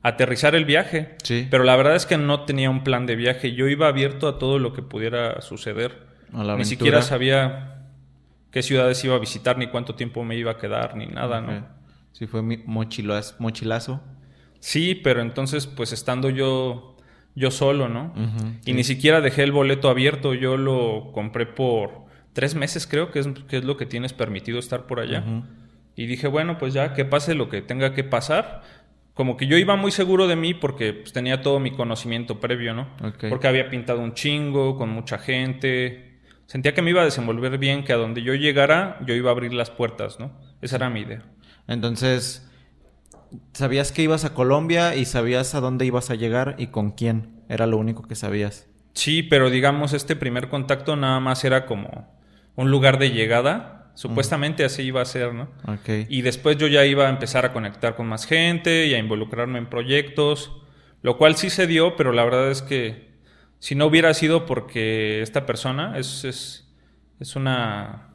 [0.04, 1.16] aterrizar el viaje.
[1.24, 1.48] Sí.
[1.50, 3.54] Pero la verdad es que no tenía un plan de viaje.
[3.54, 6.08] Yo iba abierto a todo lo que pudiera suceder.
[6.34, 7.88] A la Ni siquiera sabía
[8.52, 11.66] qué ciudades iba a visitar, ni cuánto tiempo me iba a quedar, ni nada, ¿no?
[12.12, 14.02] Sí, fue mi mochilazo.
[14.60, 16.98] Sí, pero entonces, pues estando yo,
[17.36, 18.14] yo solo, ¿no?
[18.66, 23.20] Y ni siquiera dejé el boleto abierto, yo lo compré por tres meses, creo que
[23.20, 25.24] es, que es lo que tienes permitido estar por allá.
[25.96, 28.62] Y dije, bueno, pues ya que pase lo que tenga que pasar.
[29.14, 32.74] Como que yo iba muy seguro de mí porque pues, tenía todo mi conocimiento previo,
[32.74, 32.88] ¿no?
[33.30, 36.20] Porque había pintado un chingo, con mucha gente.
[36.48, 39.34] Sentía que me iba a desenvolver bien, que a donde yo llegara, yo iba a
[39.34, 40.32] abrir las puertas, ¿no?
[40.62, 41.24] Esa era mi idea.
[41.68, 42.50] Entonces,
[43.54, 47.42] sabías que ibas a Colombia y sabías a dónde ibas a llegar y con quién.
[47.50, 48.68] Era lo único que sabías.
[48.94, 52.08] Sí, pero digamos, este primer contacto nada más era como
[52.56, 53.81] un lugar de llegada.
[53.94, 55.50] Supuestamente así iba a ser, ¿no?
[55.68, 56.08] Ok.
[56.10, 59.60] Y después yo ya iba a empezar a conectar con más gente y a involucrarme
[59.60, 60.52] en proyectos,
[61.02, 63.12] lo cual sí se dio, pero la verdad es que
[63.60, 66.74] si no hubiera sido porque esta persona es, es,
[67.20, 68.08] es una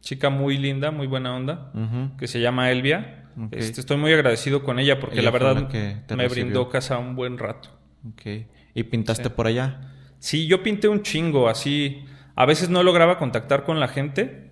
[0.00, 1.72] chica muy linda, muy buena onda,
[2.18, 6.16] que se llama Elvia, este, estoy muy agradecido con ella porque Ella la verdad la
[6.16, 6.28] me recibió.
[6.44, 7.70] brindó casa un buen rato.
[8.12, 8.46] Ok.
[8.74, 9.30] ¿Y pintaste Sí.
[9.34, 9.92] por allá?
[10.18, 12.04] Sí, yo pinté un chingo, así.
[12.34, 14.49] A veces no lograba contactar con la gente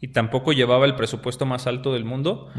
[0.00, 2.50] y tampoco llevaba el presupuesto más alto del mundo,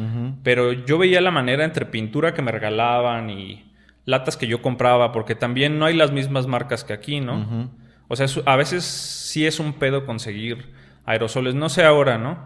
[0.44, 3.72] pero yo veía la manera entre pintura que me regalaban y
[4.06, 7.70] latas que yo compraba, porque también no hay las mismas marcas que aquí, ¿no?
[8.08, 10.74] O sea, a veces sí es un pedo conseguir
[11.06, 12.38] aerosoles, no sé ahora, ¿no?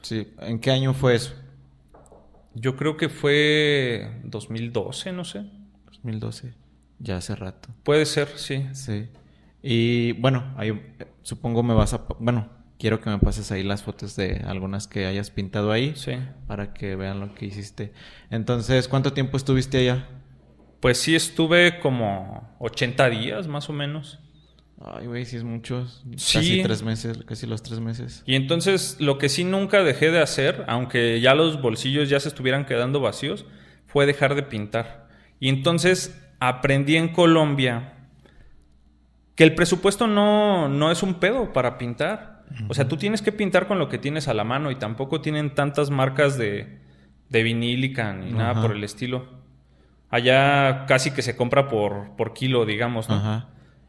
[0.00, 0.32] Sí.
[0.40, 1.34] ¿En qué año fue eso?
[2.54, 5.44] Yo creo que fue 2012, no sé.
[5.86, 6.54] 2012.
[6.98, 7.68] Ya hace rato.
[7.82, 8.66] Puede ser, sí.
[8.72, 9.08] Sí.
[9.62, 12.04] Y bueno, ahí eh, supongo me vas a...
[12.18, 12.48] Bueno,
[12.82, 15.92] quiero que me pases ahí las fotos de algunas que hayas pintado ahí.
[15.94, 16.14] Sí.
[16.48, 17.92] Para que vean lo que hiciste.
[18.28, 20.08] Entonces, ¿cuánto tiempo estuviste allá?
[20.80, 24.18] Pues sí estuve como 80 días, más o menos.
[24.84, 25.86] Ay, güey, sí es mucho.
[26.16, 26.38] Sí.
[26.38, 28.24] Casi tres meses, casi los tres meses.
[28.26, 32.26] Y entonces lo que sí nunca dejé de hacer, aunque ya los bolsillos ya se
[32.26, 33.46] estuvieran quedando vacíos,
[33.86, 35.08] fue dejar de pintar.
[35.38, 38.08] Y entonces aprendí en Colombia
[39.36, 42.31] que el presupuesto no, no es un pedo para pintar.
[42.68, 45.20] O sea, tú tienes que pintar con lo que tienes a la mano y tampoco
[45.20, 46.78] tienen tantas marcas de,
[47.28, 49.26] de vinílica ni nada por el estilo.
[50.10, 53.14] Allá casi que se compra por, por kilo, digamos, ¿no?
[53.16, 53.48] Ajá.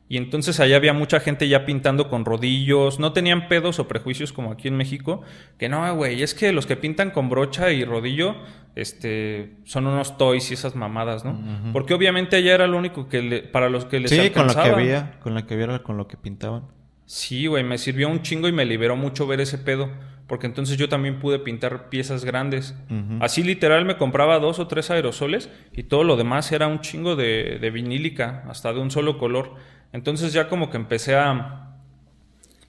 [0.09, 4.31] Y entonces allá había mucha gente ya pintando con rodillos, no tenían pedos o prejuicios
[4.31, 5.21] como aquí en México,
[5.57, 8.35] que no, güey, es que los que pintan con brocha y rodillo,
[8.75, 11.39] este, son unos toys y esas mamadas, ¿no?
[11.73, 14.53] Porque obviamente allá era lo único que le- para los que les Sí, con lo
[14.53, 14.77] que alcanzaba.
[14.77, 16.67] había, con lo que había, con lo que pintaban.
[17.05, 19.89] Sí, güey, me sirvió un chingo y me liberó mucho ver ese pedo,
[20.27, 22.75] porque entonces yo también pude pintar piezas grandes.
[23.19, 27.15] Así literal me compraba dos o tres aerosoles y todo lo demás era un chingo
[27.15, 29.55] de, de vinílica, hasta de un solo color.
[29.91, 31.75] Entonces ya como que empecé a,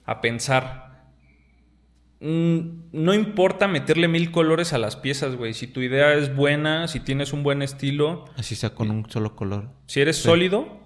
[0.05, 1.05] a pensar,
[2.19, 2.59] mm,
[2.91, 6.99] no importa meterle mil colores a las piezas, güey, si tu idea es buena, si
[6.99, 9.69] tienes un buen estilo, Así sea con un solo color.
[9.87, 10.84] si eres sólido,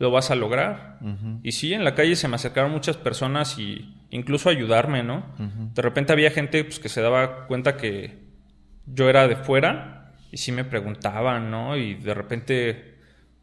[0.00, 0.98] lo vas a lograr.
[1.42, 5.26] Y sí, en la calle se me acercaron muchas personas y incluso ayudarme, ¿no?
[5.74, 8.18] De repente había gente pues, que se daba cuenta que
[8.86, 11.76] yo era de fuera y sí me preguntaban, ¿no?
[11.76, 12.94] Y de repente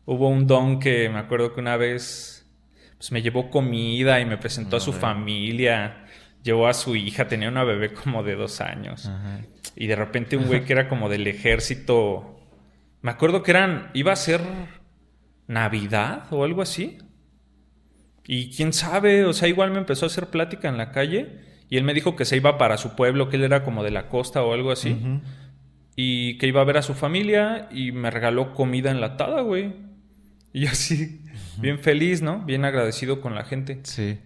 [0.06, 2.50] hubo un don que me acuerdo que una vez
[2.98, 6.06] pues, me llevó comida y me presentó a su familia,
[6.42, 9.12] llevó a su hija, tenía una bebé como de dos años.
[9.76, 12.34] Y de repente un güey que era como del ejército.
[13.04, 13.92] Me acuerdo que eran.
[13.94, 14.42] iba a ser
[15.48, 16.98] Navidad o algo así.
[18.26, 21.40] Y quién sabe, o sea, igual me empezó a hacer plática en la calle.
[21.70, 23.92] Y él me dijo que se iba para su pueblo, que él era como de
[23.92, 24.98] la costa o algo así.
[25.96, 29.74] Y que iba a ver a su familia y me regaló comida enlatada, güey.
[30.54, 31.22] Y yo así,
[31.58, 32.40] bien feliz, ¿no?
[32.46, 33.80] Bien agradecido con la gente.
[33.84, 34.20] Sí.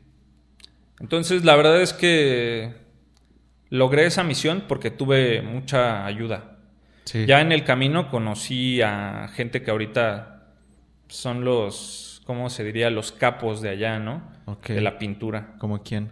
[1.00, 2.74] Entonces, la verdad es que
[3.70, 6.60] logré esa misión porque tuve mucha ayuda.
[7.06, 7.26] Sí.
[7.26, 10.31] Ya en el camino conocí a gente que ahorita
[11.12, 12.90] son los, ¿cómo se diría?
[12.90, 14.22] Los capos de allá, ¿no?
[14.68, 15.54] De la pintura.
[15.60, 16.10] ¿Como quién?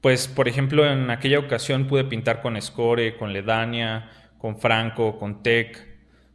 [0.00, 5.42] Pues, por ejemplo, en aquella ocasión pude pintar con Score, con Ledania, con Franco, con
[5.42, 5.86] Tech,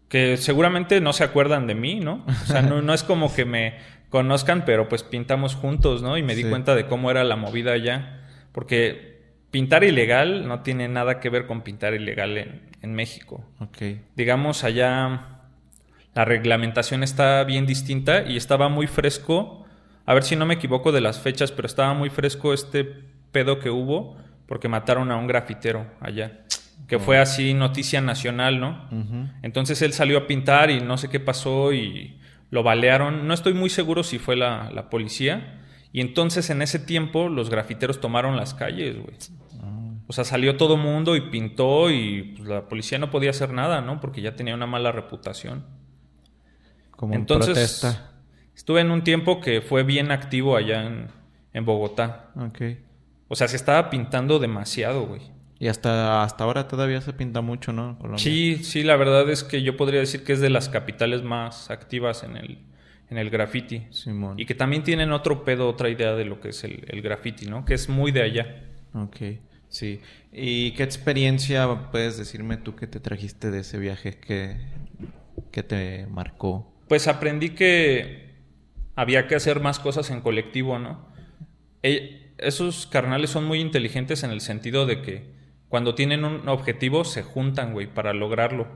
[0.08, 2.24] que seguramente no se acuerdan de mí, ¿no?
[2.28, 3.76] O sea, no, no es como que me
[4.10, 6.15] conozcan, pero pues pintamos juntos, ¿no?
[6.17, 6.50] Y me di Sí.
[6.50, 8.21] cuenta de cómo era la movida allá.
[8.52, 13.43] Porque pintar ilegal no tiene nada que ver con pintar ilegal en, en México.
[13.60, 13.82] Ok.
[14.15, 15.35] Digamos, allá
[16.15, 19.65] la reglamentación está bien distinta y estaba muy fresco.
[20.06, 22.86] A ver si no me equivoco de las fechas, pero estaba muy fresco este
[23.32, 24.15] pedo que hubo
[24.47, 26.45] porque mataron a un grafitero allá.
[26.88, 28.88] que fue así noticia nacional, ¿no?
[29.41, 32.17] Entonces él salió a pintar y no sé qué pasó y
[32.49, 33.28] lo balearon.
[33.28, 35.62] No estoy muy seguro si fue la, la policía.
[35.91, 39.17] Y entonces en ese tiempo los grafiteros tomaron las calles, güey.
[40.08, 43.82] O sea, salió todo mundo y pintó y pues, la policía no podía hacer nada,
[43.82, 43.99] ¿no?
[43.99, 45.65] Porque ya tenía una mala reputación.
[46.95, 48.12] Como Entonces, protesta.
[48.55, 51.08] estuve en un tiempo que fue bien activo allá en,
[51.53, 52.31] en Bogotá.
[52.36, 52.62] Ok.
[53.27, 55.21] O sea, se estaba pintando demasiado, güey.
[55.58, 57.97] Y hasta, hasta ahora todavía se pinta mucho, ¿no?
[58.17, 61.71] Sí, sí, la verdad es que yo podría decir que es de las capitales más
[61.71, 62.60] activas en el,
[63.10, 63.88] en el graffiti.
[63.89, 64.38] Simón.
[64.39, 67.45] Y que también tienen otro pedo, otra idea de lo que es el, el graffiti,
[67.45, 67.63] ¿no?
[67.65, 68.63] Que es muy de allá.
[68.93, 69.17] Ok.
[69.69, 70.01] Sí.
[70.31, 74.58] ¿Y qué experiencia puedes decirme tú que te trajiste de ese viaje que,
[75.51, 76.69] que te marcó?
[76.88, 78.36] Pues aprendí que
[78.95, 81.08] había que hacer más cosas en colectivo, ¿no?
[81.84, 85.34] E, esos carnales son muy inteligentes en el sentido de que
[85.69, 88.67] cuando tienen un objetivo se juntan, güey, para lograrlo.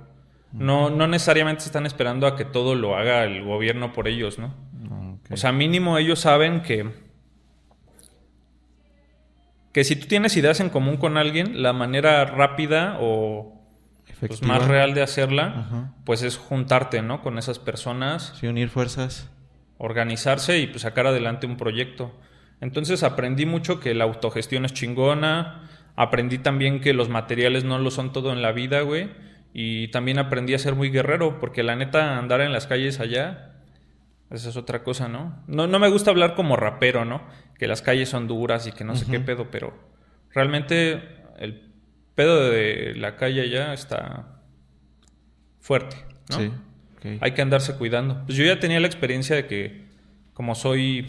[0.52, 4.56] No, no necesariamente están esperando a que todo lo haga el gobierno por ellos, ¿no?
[5.30, 6.92] O sea, mínimo ellos saben que
[9.72, 13.59] que si tú tienes ideas en común con alguien, la manera rápida o
[14.20, 17.22] pues, más real de hacerla, pues es juntarte, ¿no?
[17.22, 18.34] Con esas personas.
[18.40, 19.30] Sí, unir fuerzas.
[19.78, 22.14] Organizarse y pues, sacar adelante un proyecto.
[22.62, 25.70] Entonces aprendí mucho que la autogestión es chingona.
[25.96, 29.10] Aprendí también que los materiales no lo son todo en la vida, güey.
[29.54, 33.50] Y también aprendí a ser muy guerrero, porque la neta, andar en las calles allá,
[34.30, 35.44] esa es otra cosa, ¿no?
[35.48, 37.24] No, no me gusta hablar como rapero, ¿no?
[37.58, 39.74] Que las calles son duras y que no sé qué pedo, pero
[40.32, 41.02] realmente
[41.40, 41.69] el
[42.20, 44.42] pedo de la calle allá está
[45.62, 45.96] fuerte,
[46.30, 46.38] ¿no?
[46.38, 47.18] Sí.
[47.22, 48.26] Hay que andarse cuidando.
[48.26, 49.86] Pues yo ya tenía la experiencia de que,
[50.34, 51.08] como soy.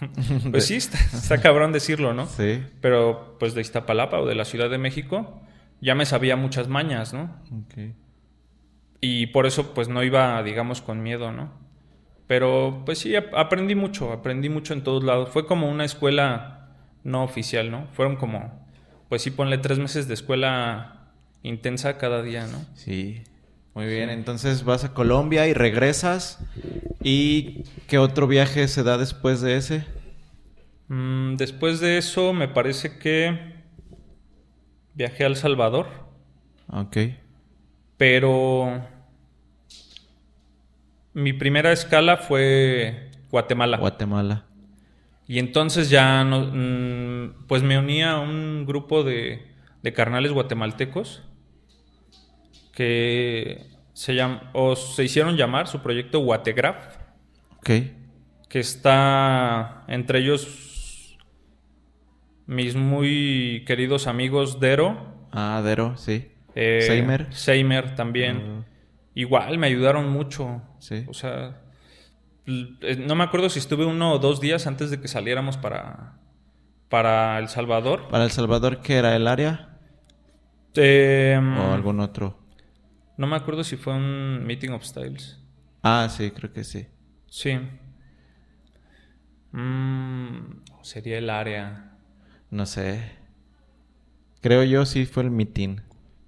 [0.50, 2.26] Pues sí, está, está cabrón decirlo, ¿no?
[2.26, 2.62] Sí.
[2.82, 5.40] Pero pues de Iztapalapa o de la Ciudad de México,
[5.80, 7.36] ya me sabía muchas mañas, ¿no?
[7.64, 7.94] Ok.
[9.00, 11.52] Y por eso pues no iba, digamos, con miedo, ¿no?
[12.26, 15.30] Pero pues sí, aprendí mucho, aprendí mucho en todos lados.
[15.30, 16.68] Fue como una escuela
[17.02, 17.86] no oficial, ¿no?
[17.92, 18.59] Fueron como,
[19.10, 21.10] pues sí, ponle tres meses de escuela
[21.42, 22.64] intensa cada día, ¿no?
[22.74, 23.24] Sí.
[23.74, 26.38] Muy bien, entonces vas a Colombia y regresas.
[27.02, 29.84] ¿Y qué otro viaje se da después de ese?
[30.86, 33.56] Mm, después de eso, me parece que
[34.94, 35.88] viajé a El Salvador.
[36.68, 36.96] Ok.
[37.96, 38.80] Pero
[41.14, 43.76] mi primera escala fue Guatemala.
[43.78, 44.46] Guatemala.
[45.30, 49.46] Y entonces ya no, mm, pues me uní a un grupo de,
[49.80, 51.22] de carnales guatemaltecos
[52.72, 54.18] que se,
[54.52, 56.96] o se hicieron llamar su proyecto Guategraph.
[57.58, 57.70] Ok.
[58.48, 61.16] Que está entre ellos
[62.48, 65.28] mis muy queridos amigos Dero.
[65.30, 66.26] Ah, Dero, sí.
[66.56, 67.32] Eh, Seimer.
[67.32, 68.64] Seimer también.
[69.14, 70.60] Igual me ayudaron mucho.
[70.80, 71.04] Sí.
[71.06, 71.60] O sea,
[72.46, 76.18] no me acuerdo si estuve uno o dos días antes de que saliéramos para,
[76.88, 78.08] para El Salvador.
[78.08, 79.78] ¿Para El Salvador qué era el área?
[80.74, 82.38] Em, ¿O algún otro?
[83.16, 85.38] No me acuerdo si fue un Meeting of Styles.
[85.82, 86.86] Ah, sí, creo que sí.
[87.26, 87.58] Sí.
[89.52, 91.98] Mm, sería el área.
[92.50, 93.12] No sé.
[94.40, 95.80] Creo yo sí fue el meeting.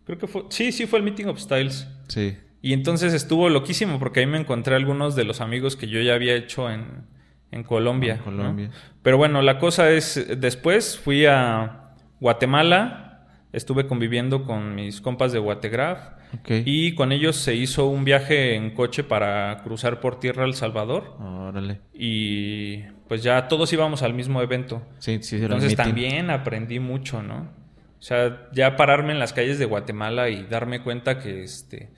[0.05, 0.45] Creo que fue.
[0.51, 1.89] Sí, sí fue el Meeting of Styles.
[2.09, 2.37] Sí.
[2.63, 6.15] Y entonces estuvo loquísimo porque ahí me encontré algunos de los amigos que yo ya
[6.15, 7.07] había hecho en,
[7.51, 8.19] en Colombia.
[8.19, 8.71] Colombia.
[9.03, 15.41] Pero bueno, la cosa es, después fui a Guatemala, estuve conviviendo con mis compas de
[15.41, 20.55] Guategraph y con ellos se hizo un viaje en coche para cruzar por tierra El
[20.55, 21.17] Salvador.
[21.21, 21.81] Órale.
[21.93, 24.83] Y pues ya todos íbamos al mismo evento.
[24.99, 27.51] Sí, sí, Entonces también aprendí mucho, ¿no?
[27.99, 31.91] O sea, ya pararme en las calles de Guatemala y darme cuenta que este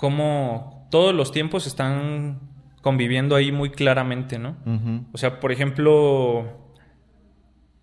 [0.00, 2.40] cómo todos los tiempos están
[2.80, 4.56] conviviendo ahí muy claramente, ¿no?
[5.12, 6.74] O sea, por ejemplo,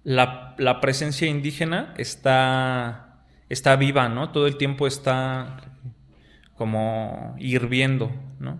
[0.03, 4.32] la, presencia indígena está, está viva, ¿no?
[4.32, 5.58] Todo el tiempo está
[6.56, 8.58] como hirviendo, ¿no?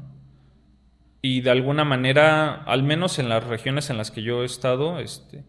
[1.24, 5.00] Y de alguna manera, al menos en las regiones en las que yo he estado,
[5.00, 5.46] este,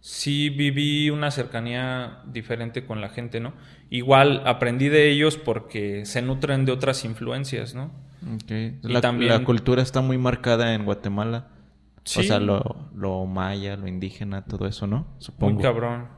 [0.00, 3.52] sí viví una cercanía diferente con la gente, ¿no?
[3.90, 7.90] Igual aprendí de ellos porque se nutren de otras influencias, ¿no?
[8.44, 8.78] Okay.
[8.82, 9.32] La, también...
[9.32, 11.48] la, cultura está muy marcada en Guatemala.
[12.04, 15.06] O sea, lo, lo, maya, lo indígena, todo eso, ¿no?
[15.18, 15.54] Supongo.
[15.54, 16.08] Muy cabrón.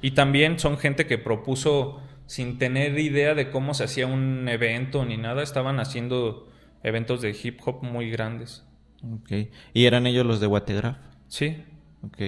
[0.00, 5.04] Y también son gente que propuso, sin tener idea de cómo se hacía un evento
[5.04, 6.48] ni nada, estaban haciendo
[6.82, 8.64] eventos de hip hop muy grandes.
[9.02, 9.50] Ok.
[9.74, 10.96] ¿Y eran ellos los de Guategraph?
[11.28, 11.62] Sí.
[12.02, 12.20] Ok.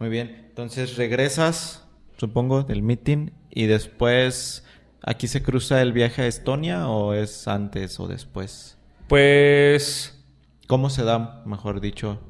[0.00, 0.46] Muy bien.
[0.48, 4.64] Entonces regresas, supongo, del meeting y después
[5.02, 8.76] ¿Aquí se cruza el viaje a Estonia o es antes o después?
[9.08, 10.22] Pues...
[10.66, 12.20] ¿Cómo se da, mejor dicho,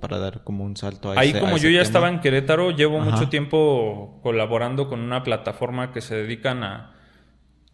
[0.00, 1.82] para dar como un salto a Ahí ese- a como ese yo ya tema?
[1.82, 3.10] estaba en Querétaro, llevo Ajá.
[3.10, 6.94] mucho tiempo colaborando con una plataforma que se dedican a...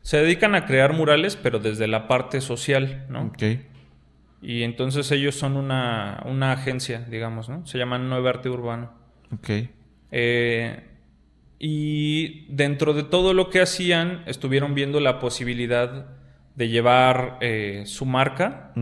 [0.00, 3.26] Se dedican a crear murales, pero desde la parte social, ¿no?
[3.26, 3.42] Ok.
[4.40, 7.66] Y entonces ellos son una, una agencia, digamos, ¿no?
[7.66, 8.92] Se llaman Nueve Arte Urbano.
[9.32, 9.50] Ok.
[10.10, 10.88] Eh,
[11.64, 16.06] y dentro de todo lo que hacían, estuvieron viendo la posibilidad
[16.56, 18.72] de llevar eh, su marca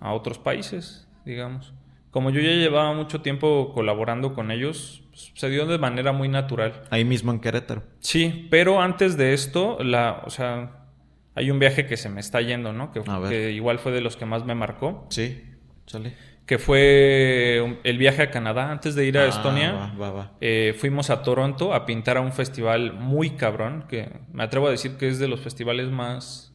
[0.00, 1.72] a otros países, digamos.
[2.10, 6.28] Como yo ya llevaba mucho tiempo colaborando con ellos, pues, se dio de manera muy
[6.28, 6.82] natural.
[6.90, 7.84] Ahí mismo en Querétaro.
[8.00, 10.88] Sí, pero antes de esto, la, o sea,
[11.36, 12.90] hay un viaje que se me está yendo, ¿no?
[12.90, 15.40] Que, que igual fue de los que más me marcó, Sí.
[15.86, 16.14] Sale.
[16.46, 18.70] Que fue un- el viaje a Canadá.
[18.72, 20.32] Antes de ir a Ah, Estonia, va, va, va.
[20.40, 24.70] eh, fuimos a Toronto a pintar a un festival muy cabrón, que me atrevo a
[24.70, 26.52] decir que es de los festivales más,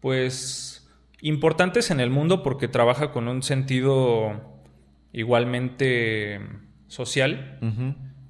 [0.00, 0.88] pues,
[1.22, 4.40] importantes en el mundo porque trabaja con un sentido
[5.12, 6.40] igualmente
[6.88, 7.58] social,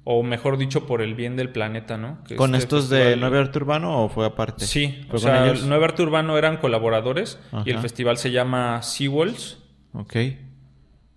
[0.03, 2.23] o mejor dicho, por el bien del planeta, ¿no?
[2.23, 4.65] Que ¿Con este estos de festival- Nueve Arte Urbano o fue aparte?
[4.65, 5.63] Sí, ¿Fue o sea, ellos?
[5.63, 9.59] el Nuevo Arte Urbano eran colaboradores y el festival se llama Seawalls.
[9.93, 10.15] Ok.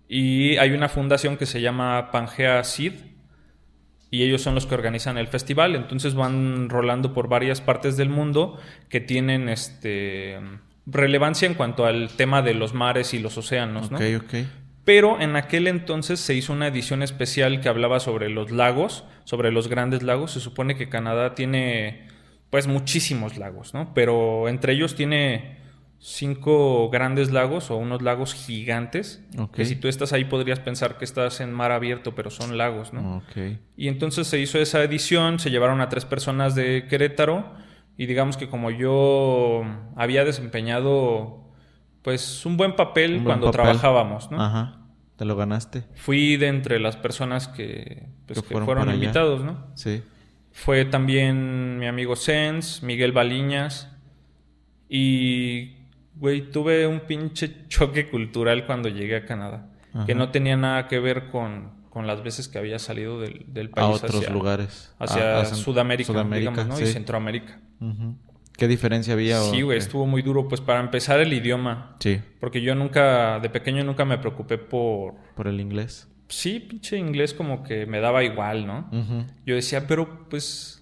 [0.07, 2.93] Y hay una fundación que se llama Pangea Seed.
[4.11, 5.75] Y ellos son los que organizan el festival.
[5.75, 10.39] Entonces van rolando por varias partes del mundo que tienen este
[10.85, 13.97] relevancia en cuanto al tema de los mares y los océanos, ¿no?
[14.83, 19.51] Pero en aquel entonces se hizo una edición especial que hablaba sobre los lagos, sobre
[19.51, 20.31] los grandes lagos.
[20.31, 22.07] Se supone que Canadá tiene
[22.51, 23.93] pues muchísimos lagos, ¿no?
[23.95, 25.57] Pero entre ellos tiene
[26.07, 29.23] cinco grandes lagos o unos lagos gigantes.
[29.39, 29.55] Ok.
[29.55, 32.93] Que si tú estás ahí podrías pensar que estás en mar abierto, pero son lagos,
[32.93, 33.17] ¿no?
[33.17, 33.57] Ok.
[33.75, 37.53] Y entonces se hizo esa edición, se llevaron a tres personas de Querétaro
[37.97, 39.63] y digamos que como yo
[39.95, 41.41] había desempeñado
[42.03, 43.61] pues un buen papel Un buen cuando papel.
[43.63, 44.39] trabajábamos, ¿no?
[44.39, 44.81] Ajá.
[45.15, 45.85] Te lo ganaste.
[45.95, 48.93] Fui de entre las personas que, pues, Que que fueron allá.
[48.95, 49.65] invitados, ¿no?
[49.75, 50.03] Sí.
[50.51, 53.89] Fue también mi amigo Sens, Miguel Baliñas.
[54.89, 55.74] Y,
[56.15, 59.69] güey, tuve un pinche choque cultural cuando llegué a Canadá.
[59.93, 60.05] Ajá.
[60.05, 63.69] Que no tenía nada que ver con, con las veces que había salido del, del
[63.69, 64.93] país A otros hacia, lugares.
[64.99, 66.77] hacia A- Sudamérica, Sudamérica, digamos, ¿no?
[66.77, 66.83] sí.
[66.89, 67.59] Y Centroamérica.
[68.57, 69.39] ¿Qué diferencia había?
[69.41, 70.47] Sí, güey, estuvo muy duro.
[70.47, 71.95] Pues para empezar el idioma.
[71.99, 75.13] Sí, Porque yo nunca, de pequeño nunca me preocupé por...
[75.35, 76.07] por el inglés.
[76.29, 78.89] Sí, pinche inglés como que me daba igual, ¿no?
[79.45, 80.81] Yo decía, pero pues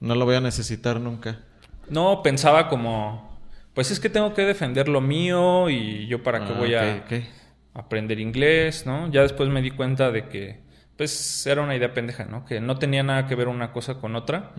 [0.00, 1.40] No lo voy a necesitar nunca.
[1.88, 3.31] no pensaba como,
[3.74, 7.04] pues es que tengo que defender lo mío y yo para qué Ah, voy a
[7.74, 9.10] aprender inglés, ¿no?
[9.10, 10.60] Ya después me di cuenta de que
[10.96, 12.44] pues era una idea pendeja, ¿no?
[12.44, 14.52] Que no tenía nada que ver una cosa con otra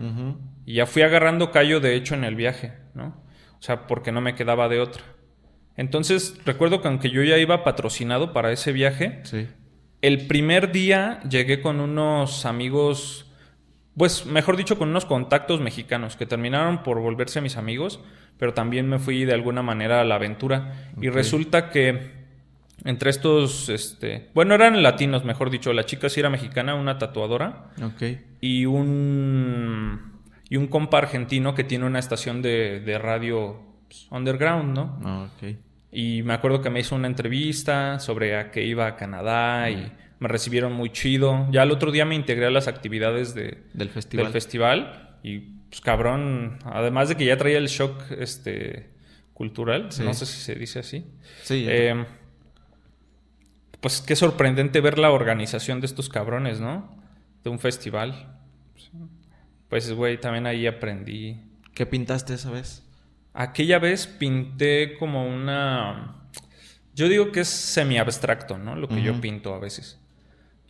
[0.66, 3.22] y ya fui agarrando callo de hecho en el viaje, ¿no?
[3.58, 5.02] O sea, porque no me quedaba de otra.
[5.76, 9.48] Entonces, recuerdo que aunque yo ya iba patrocinado para ese viaje, Sí.
[10.02, 13.23] el primer día llegué con unos amigos,
[13.96, 18.00] pues mejor dicho, con unos contactos mexicanos que terminaron por volverse mis amigos,
[18.38, 20.90] pero también me fui de alguna manera a la aventura.
[21.00, 22.24] Y resulta que
[22.84, 27.70] entre estos, este, bueno, eran latinos, mejor dicho, la chica sí era mexicana, una tatuadora,
[27.82, 28.02] Ok.
[28.40, 34.74] y un, y un compa argentino que tiene una estación de, de radio pues, underground,
[34.74, 34.98] ¿no?
[35.04, 35.54] Ah, ok.
[35.92, 39.92] Y me acuerdo que me hizo una entrevista sobre a que iba a Canadá y
[40.18, 41.46] me recibieron muy chido.
[41.50, 44.26] Ya el otro día me integré a las actividades de, Del festival.
[44.26, 48.90] del festival y pues cabrón, además de que ya traía el shock este
[49.32, 50.02] cultural, Sí.
[50.04, 51.04] no sé si se dice así.
[51.42, 51.66] Sí.
[51.68, 52.04] Eh,
[53.80, 56.96] pues qué sorprendente ver la organización de estos cabrones, ¿no?
[57.42, 58.38] De un festival.
[59.68, 61.40] Pues güey, también ahí aprendí
[61.74, 62.82] ¿Qué pintaste esa vez?
[63.32, 66.28] Aquella vez pinté como una...
[66.94, 68.76] Yo digo que es semi-abstracto, ¿no?
[68.76, 70.00] Lo que yo pinto a veces.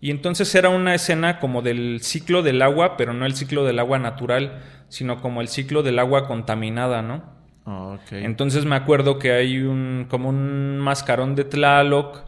[0.04, 3.78] Y entonces era una escena como del ciclo del agua, pero no el ciclo del
[3.78, 7.24] agua natural, sino como el ciclo del agua contaminada, ¿no?
[7.64, 8.12] Ah, ok.
[8.12, 12.22] Entonces me acuerdo que hay un como un mascarón de Tlaloc.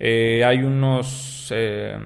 [0.00, 1.96] Eh, hay unos eh,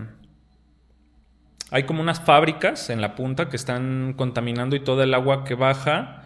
[1.70, 5.54] hay como unas fábricas en la punta que están contaminando y toda el agua que
[5.54, 6.23] baja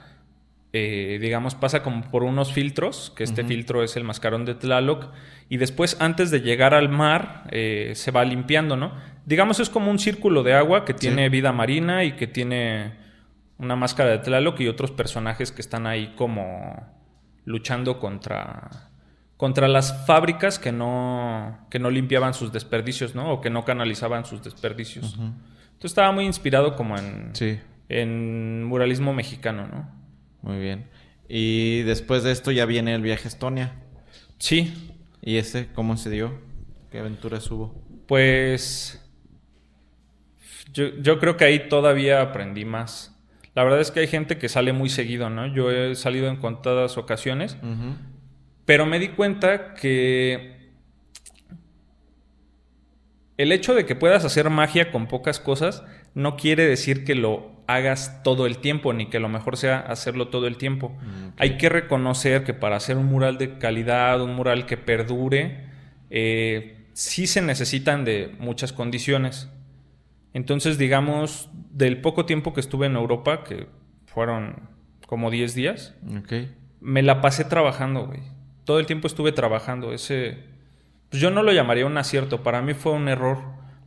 [0.72, 5.06] eh, digamos pasa como por unos filtros que este filtro es el mascarón de Tlaloc
[5.48, 8.92] y después antes de llegar al mar eh, se va limpiando no
[9.24, 11.28] digamos es como un círculo de agua que tiene Sí.
[11.30, 12.92] vida marina y que tiene
[13.56, 16.86] una máscara de Tlaloc y otros personajes que están ahí como
[17.44, 18.90] luchando contra
[19.38, 23.32] contra las fábricas que no que no limpiaban sus desperdicios, ¿no?
[23.32, 25.14] O que no canalizaban sus desperdicios.
[25.14, 27.58] Entonces estaba muy inspirado como en Sí.
[27.88, 29.97] en muralismo mexicano, ¿no?
[30.42, 30.86] Muy bien.
[31.28, 33.72] Y después de esto ya viene el viaje a Estonia.
[34.38, 34.94] Sí.
[35.20, 36.40] ¿Y ese cómo se dio?
[36.90, 37.74] ¿Qué aventuras hubo?
[38.06, 39.04] Pues
[40.72, 43.14] yo, yo creo que ahí todavía aprendí más.
[43.54, 45.46] La verdad es que hay gente que sale muy seguido, ¿no?
[45.46, 47.56] Yo he salido en contadas ocasiones,
[48.64, 50.57] pero me di cuenta que
[53.38, 55.84] el hecho de que puedas hacer magia con pocas cosas
[56.14, 60.28] no quiere decir que lo hagas todo el tiempo, ni que lo mejor sea hacerlo
[60.28, 60.88] todo el tiempo.
[60.88, 65.66] Mm, hay que reconocer que para hacer un mural de calidad, un mural que perdure,
[66.10, 69.48] eh, sí se necesitan de muchas condiciones.
[70.34, 73.68] Entonces, digamos, del poco tiempo que estuve en Europa, que
[74.06, 74.68] fueron
[75.06, 75.94] como 10 días,
[76.80, 78.20] me la pasé trabajando, güey.
[78.64, 79.92] Todo el tiempo estuve trabajando.
[79.92, 80.38] Ese,
[81.10, 83.38] pues yo no lo llamaría un acierto, para mí fue un error,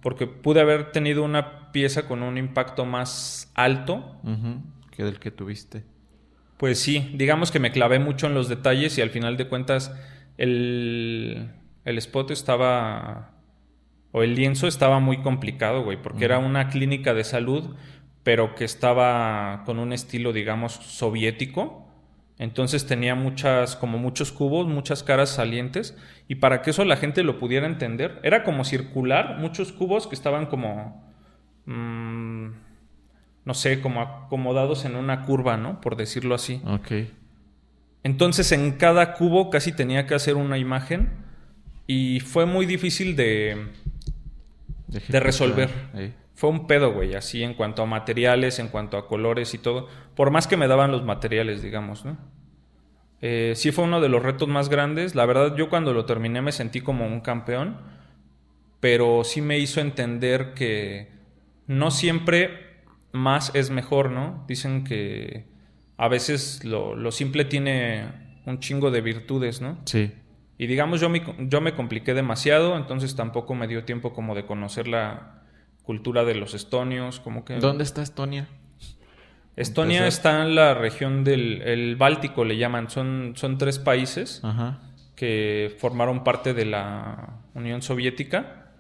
[0.02, 4.18] porque pude haber tenido una pieza con un impacto más alto.
[4.92, 5.84] Que del que tuviste.
[6.58, 9.96] Pues sí, digamos que me clavé mucho en los detalles y al final de cuentas
[10.38, 11.50] el,
[11.86, 13.32] el spot estaba
[14.12, 17.76] o el lienzo estaba muy complicado, güey, porque era una clínica de salud,
[18.24, 21.88] pero que estaba con un estilo, digamos, soviético.
[22.42, 25.96] Entonces tenía muchas, como muchos cubos, muchas caras salientes,
[26.28, 30.16] y para que eso la gente lo pudiera entender, era como circular, muchos cubos que
[30.16, 31.08] estaban como,
[31.68, 32.48] mm,
[33.46, 35.82] no sé, como acomodados en una curva, ¿no?
[35.82, 36.64] Por decirlo así.
[36.66, 36.92] Ok.
[38.02, 41.12] Entonces en cada cubo casi tenía que hacer una imagen,
[41.86, 43.68] y fue muy difícil de,
[44.88, 45.70] de, resolver.
[46.42, 49.88] Fue un pedo, güey, así en cuanto a materiales, en cuanto a colores y todo.
[50.16, 52.18] Por más que me daban los materiales, digamos, ¿no?
[53.22, 55.14] Eh, sí fue uno de los retos más grandes.
[55.14, 57.78] La verdad, yo cuando lo terminé me sentí como un campeón,
[58.80, 61.12] pero sí me hizo entender que
[61.68, 64.44] no siempre más es mejor, ¿no?
[64.48, 65.46] Dicen que
[65.98, 69.78] a veces lo, lo simple tiene un chingo de virtudes, ¿no?
[69.86, 70.12] Sí.
[70.58, 74.48] Y digamos, yo me, yo me compliqué demasiado, entonces tampoco me dio tiempo como de
[74.48, 75.41] conocer la
[75.84, 77.56] cultura de los estonios, como que...
[77.56, 78.48] ¿Dónde está Estonia?
[79.56, 82.90] Estonia está en la región del el Báltico, le llaman.
[82.90, 84.42] Son, son tres países
[85.16, 88.72] que formaron parte de la Unión Soviética,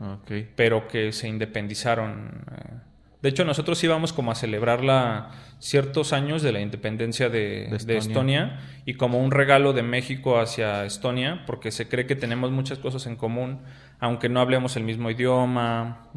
[0.55, 2.45] pero que se independizaron.
[2.51, 2.91] Eh,
[3.21, 5.29] de hecho, nosotros íbamos como a celebrar la,
[5.59, 8.59] ciertos años de la independencia de, Estonia.
[8.85, 13.05] y como un regalo de México hacia Estonia, porque se cree que tenemos muchas cosas
[13.05, 13.59] en común,
[13.99, 16.07] aunque no hablemos el mismo idioma.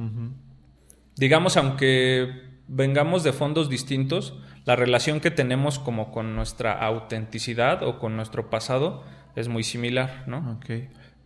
[1.17, 4.35] Digamos, aunque vengamos de fondos distintos,
[4.65, 9.05] la relación que tenemos como con nuestra autenticidad o con nuestro pasado
[9.37, 10.61] es muy similar, ¿no?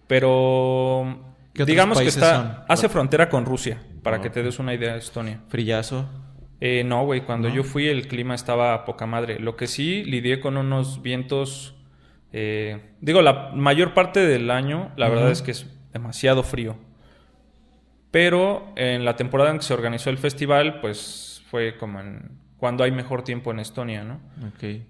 [0.07, 3.83] Pero digamos que está hace frontera con Rusia.
[4.03, 5.43] Para que te des una idea, Estonia.
[5.49, 6.09] ¿Frillazo?
[6.61, 7.23] Eh, no, güey.
[7.23, 9.39] Cuando yo fui, el clima estaba a poca madre.
[9.39, 11.75] Lo que sí, lidié con unos vientos.
[12.33, 16.77] Eh, digo, la mayor parte del año, la verdad es que es demasiado frío.
[18.11, 22.39] Pero en la temporada en que se organizó el festival, pues fue como en.
[22.57, 24.21] cuando hay mejor tiempo en Estonia, ¿no?
[24.49, 24.83] Ok.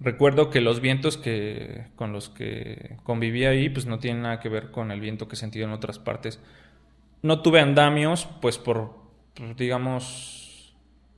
[0.00, 4.48] Recuerdo que los vientos que con los que conviví ahí, pues no tienen nada que
[4.48, 6.40] ver con el viento que he sentido en otras partes
[7.22, 8.94] no tuve andamios, pues por,
[9.56, 10.74] digamos,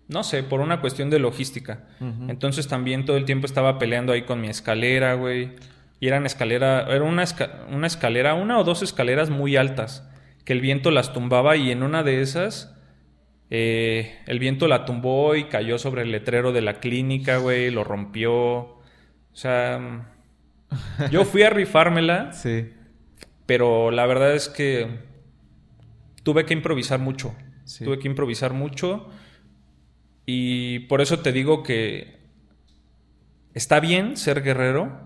[0.09, 1.87] no sé, por una cuestión de logística.
[2.29, 5.53] Entonces también todo el tiempo estaba peleando ahí con mi escalera, güey.
[6.01, 7.25] Y eran escalera, era una,
[7.71, 10.09] una escalera, una o dos escaleras muy altas,
[10.51, 12.75] que el viento las tumbaba y en una de esas
[13.51, 17.85] eh, el viento la tumbó y cayó sobre el letrero de la clínica, güey, lo
[17.85, 18.33] rompió.
[18.33, 18.81] O
[19.33, 20.11] sea,
[21.13, 22.33] yo fui a rifármela.
[22.33, 22.69] sí.
[23.47, 24.89] Pero la verdad es que
[26.25, 27.33] tuve que improvisar mucho.
[27.79, 29.09] Tuve que improvisar mucho.
[30.27, 32.19] Y por eso te digo que
[33.55, 35.01] está bien ser guerrero,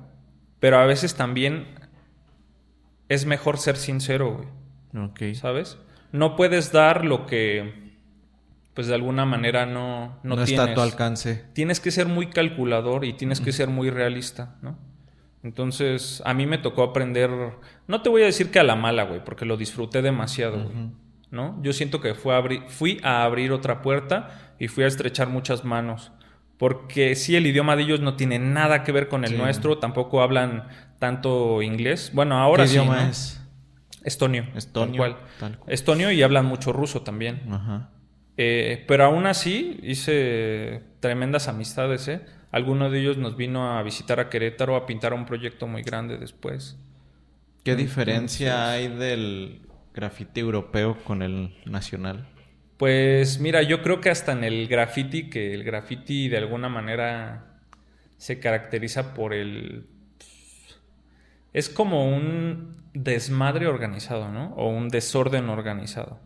[0.59, 1.66] pero a veces también
[3.11, 4.64] es mejor ser sincero, güey.
[4.95, 5.34] Ok.
[5.34, 5.78] ¿Sabes?
[6.12, 7.92] No puedes dar lo que,
[8.74, 11.45] pues de alguna manera no, no, no está a tu alcance.
[11.53, 14.78] Tienes que ser muy calculador y tienes que ser muy realista, ¿no?
[15.42, 17.30] Entonces, a mí me tocó aprender,
[17.86, 20.90] no te voy a decir que a la mala, güey, porque lo disfruté demasiado, güey.
[21.30, 21.59] ¿no?
[21.62, 22.34] Yo siento que fue
[22.68, 26.12] fui a abrir otra puerta y fui a estrechar muchas manos.
[26.57, 30.22] Porque sí, el idioma de ellos no tiene nada que ver con el nuestro, tampoco
[30.22, 30.68] hablan
[30.99, 32.12] tanto inglés.
[32.14, 32.76] Bueno, ahora ¿Qué sí.
[32.76, 33.43] idioma es?
[34.05, 34.47] Estonio.
[34.55, 35.17] Estonio.
[35.67, 37.43] Estonio y hablan mucho ruso también.
[38.37, 42.23] Eh, pero aún así hice tremendas amistades, ¿eh?
[42.51, 46.19] Alguno de ellos nos vino a visitar a Querétaro a pintar un proyecto muy grande
[46.19, 46.79] después.
[47.65, 49.63] ¿Qué diferencia hay del
[49.95, 52.29] grafite europeo con el nacional?
[52.77, 57.61] Pues mira, yo creo que hasta en el graffiti, que el graffiti de alguna manera
[58.19, 59.87] se caracteriza por el...
[61.55, 64.53] Es como un desmadre organizado, ¿no?
[64.57, 66.21] O un desorden organizado.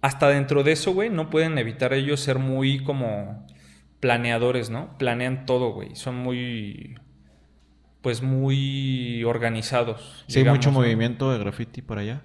[0.00, 3.46] Hasta dentro de eso, güey, no pueden evitar ellos ser muy como
[4.00, 4.96] planeadores, ¿no?
[4.96, 5.94] Planean todo, güey.
[5.94, 6.96] Son muy
[8.00, 10.24] pues muy organizados.
[10.28, 12.22] Sí, mucho movimiento de graffiti por allá.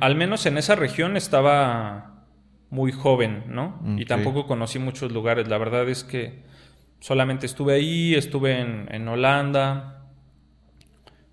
[0.00, 2.24] al menos en esa región estaba
[2.70, 3.80] muy joven, ¿no?
[3.98, 5.48] Y tampoco conocí muchos lugares.
[5.48, 6.44] La verdad es que
[7.00, 9.95] solamente estuve ahí, estuve en, Holanda,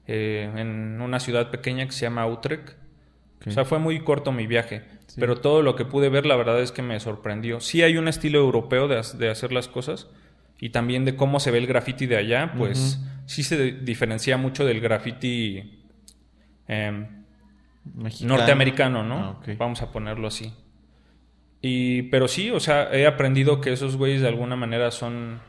[0.07, 2.75] eh, en una ciudad pequeña que se llama Utrecht.
[3.45, 4.83] O sea, fue muy corto mi viaje.
[5.17, 7.59] Pero todo lo que pude ver, la verdad es que me sorprendió.
[7.59, 10.07] Sí hay un estilo europeo de, de hacer las cosas
[10.59, 14.65] y también de cómo se ve el graffiti de allá, pues sí se diferencia mucho
[14.65, 15.81] del graffiti
[16.69, 17.25] em,
[18.21, 19.41] norteamericano, ¿no?
[19.45, 20.53] Ah, Vamos a ponerlo así.
[21.61, 25.41] Y, pero sí, o sea, he aprendido que esos güeyes de alguna manera son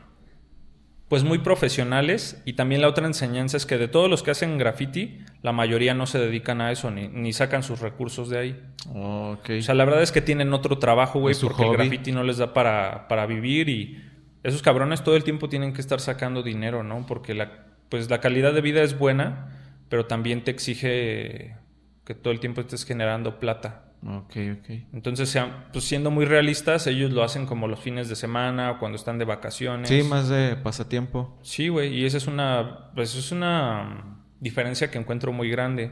[1.07, 4.57] pues muy profesionales y también la otra enseñanza es que de todos los que hacen
[4.57, 8.59] graffiti, la mayoría no se dedican a eso ni, ni sacan sus recursos de ahí.
[8.93, 12.37] O sea, la verdad es que tienen otro trabajo, güey, porque el graffiti no les
[12.37, 14.03] da para, para vivir y
[14.43, 17.05] esos cabrones todo el tiempo tienen que estar sacando dinero, ¿no?
[17.07, 19.51] Porque la, pues la calidad de vida es buena,
[19.89, 21.55] pero también te exige
[22.03, 23.84] que todo el tiempo estés generando plata.
[24.03, 24.69] Ok, ok.
[24.93, 25.35] Entonces,
[25.71, 29.17] pues siendo muy realistas, ellos lo hacen como los fines de semana o cuando están
[29.17, 29.89] de vacaciones.
[29.89, 31.39] Sí, más de pasatiempo.
[31.41, 35.91] Sí, güey, y esa es una, pues es una diferencia que encuentro muy grande.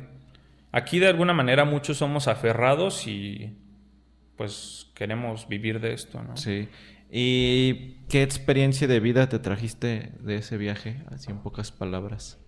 [0.72, 3.58] Aquí de alguna manera muchos somos aferrados y
[4.38, 6.38] pues queremos vivir de esto, ¿no?
[6.38, 6.68] Sí.
[7.12, 12.40] ¿Y qué experiencia de vida te trajiste de ese viaje, así en pocas palabras?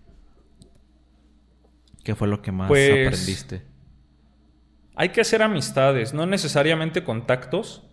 [2.02, 3.62] ¿Qué fue lo que más pues, aprendiste?
[4.96, 7.84] Hay que hacer amistades, no necesariamente contactos,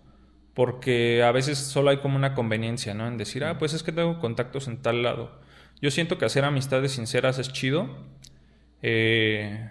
[0.53, 3.07] porque a veces solo hay como una conveniencia, ¿no?
[3.07, 5.41] En decir, ah, pues es que tengo contactos en tal lado.
[5.81, 7.89] Yo siento que hacer amistades sinceras es chido.
[8.81, 9.69] Eh,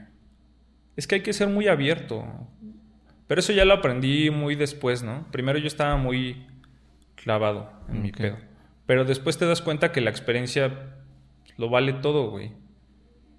[0.96, 2.24] es que hay que ser muy abierto.
[3.26, 5.26] Pero eso ya lo aprendí muy después, ¿no?
[5.30, 6.46] Primero yo estaba muy
[7.14, 8.36] clavado en mi pedo.
[8.84, 10.96] Pero después te das cuenta que la experiencia
[11.56, 12.52] lo vale todo, güey.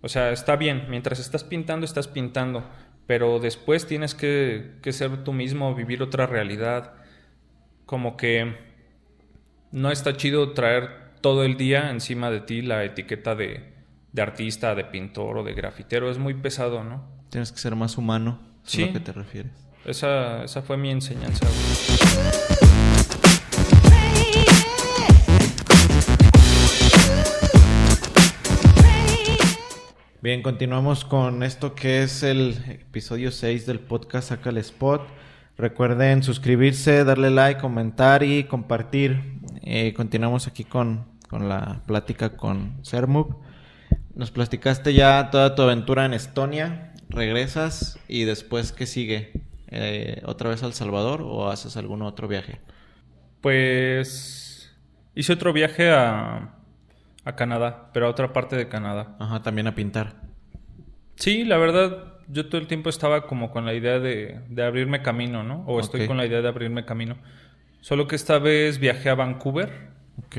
[0.01, 2.67] O sea, está bien, mientras estás pintando, estás pintando,
[3.07, 6.93] pero después tienes que, que ser tú mismo, vivir otra realidad.
[7.85, 8.55] Como que
[9.71, 13.73] no está chido traer todo el día encima de ti la etiqueta de,
[14.11, 16.09] de artista, de pintor o de grafitero.
[16.09, 17.03] Es muy pesado, ¿no?
[17.29, 18.83] Tienes que ser más humano, ¿Sí?
[18.83, 19.51] a lo que te refieres.
[19.85, 21.45] Esa, esa fue mi enseñanza.
[30.23, 35.05] Bien, continuamos con esto que es el episodio 6 del podcast Saca el Spot.
[35.57, 39.41] Recuerden suscribirse, darle like, comentar y compartir.
[39.63, 43.35] Eh, continuamos aquí con, la plática con Sermub.
[44.15, 49.43] Nos platicaste ya toda tu aventura en Estonia, regresas y después, ¿qué sigue?
[49.67, 52.61] Eh, ¿Otra vez a El Salvador o haces algún otro viaje?
[53.41, 54.73] Pues
[55.15, 56.62] hice otro viaje a,
[57.25, 59.15] a Canadá, pero a otra parte de Canadá.
[59.19, 60.15] Ajá, también a pintar.
[61.15, 65.01] Sí, la verdad, yo todo el tiempo estaba como con la idea de, de abrirme
[65.01, 65.63] camino, ¿no?
[65.67, 67.17] O estoy con la idea de abrirme camino.
[67.81, 69.89] Solo que esta vez viajé a Vancouver.
[70.25, 70.37] Ok.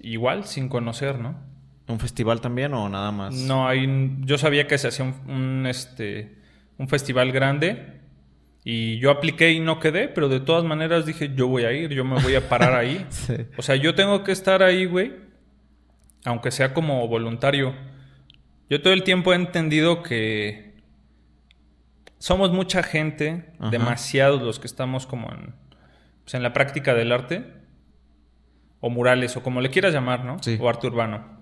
[0.00, 1.36] Igual, sin conocer, ¿no?
[1.88, 3.34] ¿Un festival también o nada más?
[3.34, 6.36] No, hay, yo sabía que se hacía un, este,
[6.76, 8.00] un festival grande
[8.62, 11.90] y yo apliqué y no quedé, pero de todas maneras dije, yo voy a ir,
[11.90, 13.06] yo me voy a parar ahí.
[13.56, 15.12] O sea, yo tengo que estar ahí, güey,
[16.24, 17.74] aunque sea como voluntario.
[18.68, 20.74] Yo todo el tiempo he entendido que
[22.18, 25.54] somos mucha gente, demasiados los que estamos como en,
[26.24, 27.54] pues en la práctica del arte,
[28.80, 30.36] o murales, o como le quieras llamar, ¿no?
[30.60, 31.38] O arte urbano.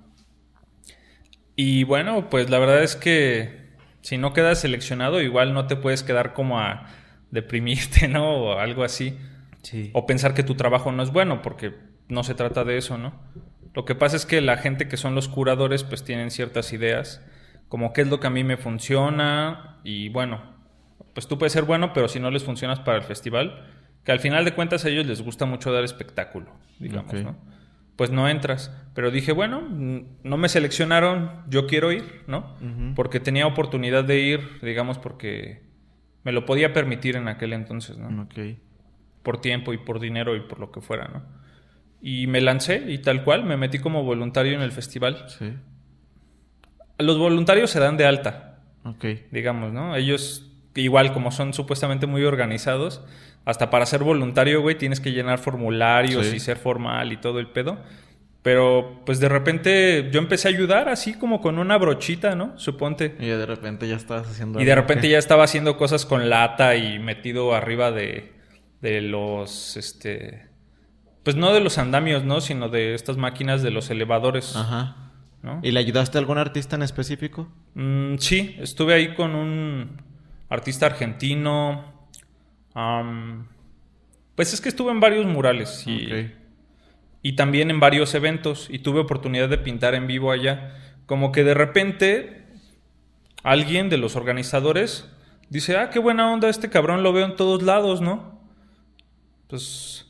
[1.54, 3.66] Y bueno, pues la verdad es que
[4.02, 6.86] si no quedas seleccionado, igual no te puedes quedar como a
[7.30, 8.34] deprimirte, ¿no?
[8.34, 9.18] O algo así.
[9.62, 9.90] Sí.
[9.94, 11.74] O pensar que tu trabajo no es bueno, porque
[12.08, 13.14] no se trata de eso, ¿no?
[13.76, 17.22] Lo que pasa es que la gente que son los curadores pues tienen ciertas ideas,
[17.68, 20.40] como qué es lo que a mí me funciona y bueno,
[21.12, 23.66] pues tú puedes ser bueno, pero si no les funcionas para el festival,
[24.02, 27.36] que al final de cuentas a ellos les gusta mucho dar espectáculo, digamos, ¿no?
[27.96, 28.74] Pues no entras.
[28.94, 32.56] Pero dije, bueno, no me seleccionaron, yo quiero ir, ¿no?
[32.94, 35.66] Porque tenía oportunidad de ir, digamos, porque
[36.24, 38.22] me lo podía permitir en aquel entonces, ¿no?
[38.22, 38.56] Ok.
[39.22, 41.45] Por tiempo y por dinero y por lo que fuera, ¿no?
[42.08, 45.26] Y me lancé y tal cual, me metí como voluntario en el festival.
[46.98, 48.60] Los voluntarios se dan de alta.
[48.84, 49.06] Ok.
[49.32, 49.96] Digamos, ¿no?
[49.96, 53.02] Ellos igual como son supuestamente muy organizados,
[53.44, 57.48] hasta para ser voluntario, güey, tienes que llenar formularios y ser formal y todo el
[57.48, 57.76] pedo.
[58.40, 62.56] Pero pues de repente yo empecé a ayudar así como con una brochita, ¿no?
[62.56, 63.16] Suponte.
[63.18, 64.60] Y de repente ya estabas haciendo...
[64.60, 68.32] Y de repente ya estaba haciendo cosas con lata y metido arriba de,
[68.80, 70.45] de los, este...
[71.26, 72.40] Pues no de los andamios, ¿no?
[72.40, 74.54] Sino de estas máquinas de los elevadores.
[74.54, 74.94] Ajá.
[75.42, 75.58] ¿no?
[75.60, 77.48] ¿Y le ayudaste a algún artista en específico?
[77.74, 80.00] Mm, sí, estuve ahí con un
[80.48, 81.84] artista argentino.
[84.36, 86.30] pues es que estuve en varios murales y
[87.22, 90.76] y también en varios eventos y tuve oportunidad de pintar en vivo allá.
[91.06, 92.46] Como que de repente
[93.42, 95.10] alguien de los organizadores
[95.50, 98.40] dice, ah, qué buena onda, este cabrón lo veo en todos lados, ¿no?
[99.48, 100.05] Pues,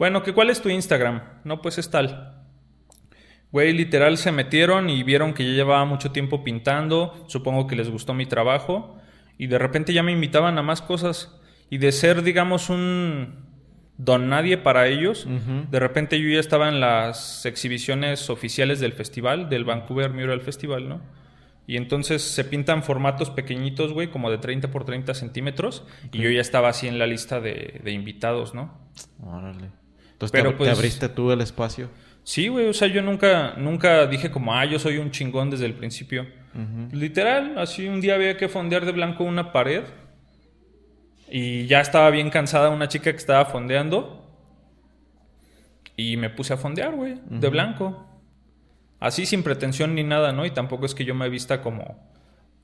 [0.00, 1.20] bueno, ¿qué, ¿cuál es tu Instagram?
[1.44, 2.42] No, pues es tal.
[3.52, 7.90] Güey, literal se metieron y vieron que ya llevaba mucho tiempo pintando, supongo que les
[7.90, 8.96] gustó mi trabajo,
[9.36, 11.38] y de repente ya me invitaban a más cosas.
[11.68, 13.44] Y de ser, digamos, un,
[14.04, 15.28] don nadie para ellos.
[15.70, 20.88] De repente yo ya estaba en las exhibiciones oficiales del festival, del Vancouver Mural Festival,
[20.88, 21.02] ¿no?
[21.66, 25.84] Y entonces se pintan formatos pequeñitos, güey, como de 30 por 30 centímetros.
[26.12, 28.76] Y yo ya estaba así en la lista de, invitados, ¿no?
[29.22, 29.79] Órale.
[30.20, 31.88] Entonces Pero, te, pues, abriste tú el espacio.
[32.24, 35.64] Sí, güey, o sea, yo nunca, nunca dije como, ah, yo soy un chingón desde
[35.64, 36.26] el principio.
[36.92, 39.84] Literal, así un día había que fondear de blanco una pared
[41.30, 44.28] y ya estaba bien cansada una chica que estaba fondeando.
[45.96, 48.06] Y me puse a fondear, güey, de blanco.
[48.98, 50.44] Así sin pretensión ni nada, ¿no?
[50.44, 52.09] Y tampoco es que yo me vista como,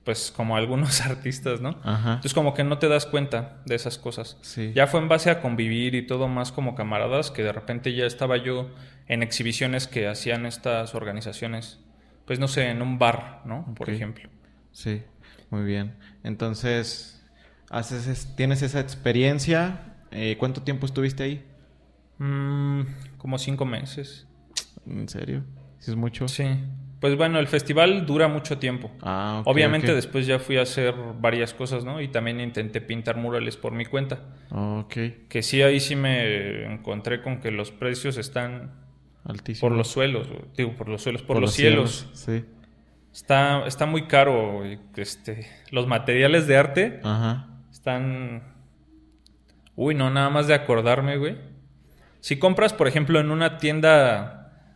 [0.07, 1.71] pues, como algunos artistas, ¿no?
[1.85, 4.39] Entonces como que no te das cuenta de esas cosas.
[4.73, 8.07] Ya fue en base a convivir y todo más como camaradas que de repente ya
[8.07, 8.71] estaba yo
[9.09, 11.81] en exhibiciones que hacían estas organizaciones.
[12.25, 13.75] Pues no sé, en un bar, ¿no?
[13.75, 14.31] Por ejemplo.
[14.71, 15.03] Sí,
[15.51, 15.97] muy bien.
[16.23, 17.21] Entonces,
[17.69, 19.97] haces tienes esa experiencia.
[20.13, 21.45] Eh, ¿Cuánto tiempo estuviste ahí?
[22.19, 22.83] Mm,
[23.19, 24.29] como cinco meses.
[24.87, 25.43] ¿En serio?
[25.81, 26.29] ¿Sí es mucho?
[26.29, 26.45] Sí.
[27.07, 28.91] Pues bueno, el festival dura mucho tiempo.
[29.03, 32.01] Ah, Obviamente después ya fui a hacer varias cosas, ¿no?
[32.01, 34.21] Y también intenté pintar murales por mi cuenta.
[34.51, 34.97] Ok.
[35.29, 38.85] Que sí, ahí sí me encontré con que los precios están...
[39.25, 39.61] Altísimos.
[39.61, 42.09] Por los suelos, digo, por los suelos, por, los, cielos.
[42.13, 42.45] Sí.
[43.13, 44.63] Está, está muy caro,
[44.95, 47.01] este, los materiales de arte.
[47.03, 48.43] Ajá están...
[49.77, 51.37] Uy, no, nada más de acordarme, güey.
[52.19, 54.73] Si compras, por ejemplo, en una tienda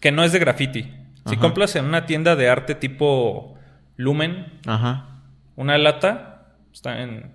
[0.00, 0.94] que no es de graffiti.
[1.28, 3.54] Si compras en una tienda de arte tipo
[3.96, 5.22] Lumen, Ajá.
[5.56, 7.32] una lata está en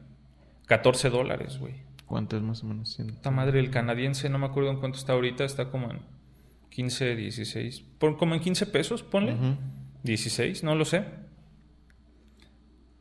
[0.67, 1.75] 14 dólares, güey.
[2.05, 2.99] ¿Cuánto es más o menos?
[2.99, 5.99] Esta madre, el canadiense, no me acuerdo en cuánto está ahorita, está como en
[6.69, 7.83] 15, 16.
[7.99, 9.35] Por, como en 15 pesos, ponle.
[10.03, 11.05] 16, no lo sé.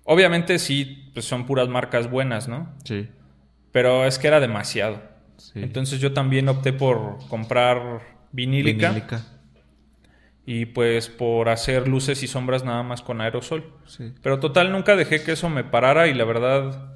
[0.05, 2.72] Obviamente sí, pues son puras marcas buenas, ¿no?
[2.84, 3.09] Sí.
[3.70, 5.01] Pero es que era demasiado.
[5.55, 8.01] Entonces yo también opté por comprar
[8.32, 8.88] vinílica.
[8.88, 9.24] Vinílica.
[10.45, 13.64] Y pues por hacer luces y sombras nada más con aerosol.
[13.86, 14.12] Sí.
[14.22, 16.93] Pero total, nunca dejé que eso me parara y la verdad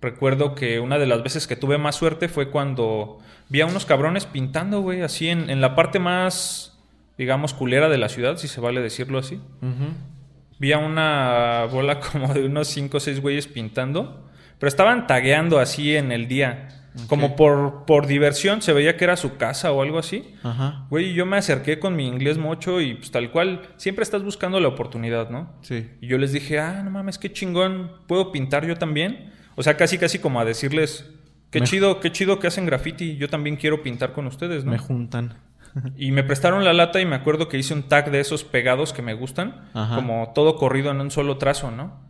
[0.00, 3.18] recuerdo que una de las veces que tuve más suerte fue cuando
[3.48, 6.78] vi a unos cabrones pintando, güey, así en, en la parte más,
[7.18, 9.40] digamos, culera de la ciudad, si se vale decirlo así.
[10.58, 14.26] Vi a una bola como de unos 5 o 6 güeyes pintando.
[14.58, 16.68] Pero estaban tagueando así en el día.
[17.08, 20.34] Como por, por diversión, se veía que era su casa o algo así.
[20.42, 20.86] Ajá.
[20.90, 24.58] Güey, yo me acerqué con mi inglés mocho y pues tal cual, siempre estás buscando
[24.58, 25.52] la oportunidad, ¿no?
[25.62, 25.88] Sí.
[26.00, 29.32] Y yo les dije, ah, no mames, qué chingón, ¿puedo pintar yo también?
[29.54, 31.08] O sea, casi, casi como a decirles,
[31.50, 34.72] qué chido, qué chido que hacen graffiti, yo también quiero pintar con ustedes, ¿no?
[34.72, 35.34] Me juntan.
[35.96, 38.92] Y me prestaron la lata y me acuerdo que hice un tag de esos pegados
[38.92, 42.00] que me gustan, como todo corrido en un solo trazo, ¿no?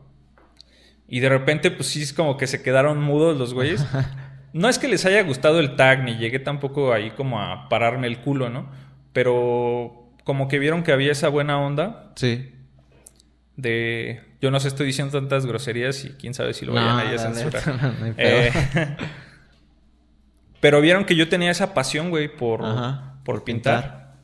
[1.07, 3.85] Y de repente, pues sí, es como que se quedaron mudos los güeyes.
[4.53, 8.07] No es que les haya gustado el tag, ni llegué tampoco ahí como a pararme
[8.07, 8.69] el culo, ¿no?
[9.13, 12.13] Pero como que vieron que había esa buena onda.
[12.17, 12.53] Sí.
[13.57, 14.23] De.
[14.41, 17.63] Yo no sé, estoy diciendo tantas groserías y quién sabe si lo vayan a censurar.
[18.17, 18.51] Eh,
[20.61, 22.65] pero vieron que yo tenía esa pasión, güey, por
[23.25, 24.15] por pintar.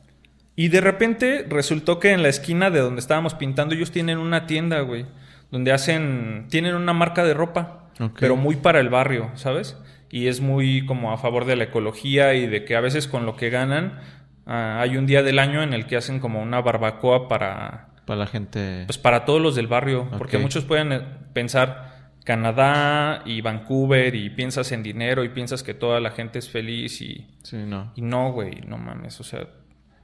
[0.55, 4.47] Y de repente resultó que en la esquina de donde estábamos pintando ellos tienen una
[4.47, 5.05] tienda, güey,
[5.51, 9.77] donde hacen, tienen una marca de ropa, pero muy para el barrio, ¿sabes?
[10.09, 13.25] Y es muy como a favor de la ecología y de que a veces con
[13.25, 13.99] lo que ganan
[14.45, 17.89] ah, hay un día del año en el que hacen como una barbacoa para...
[18.05, 18.83] Para la gente...
[18.85, 21.01] Pues para todos los del barrio, porque muchos pueden eh,
[21.33, 26.49] pensar Canadá y Vancouver y piensas en dinero y piensas que toda la gente es
[26.49, 27.25] feliz y...
[27.43, 27.91] Sí, no.
[27.95, 29.47] Y no, güey, no mames, o sea,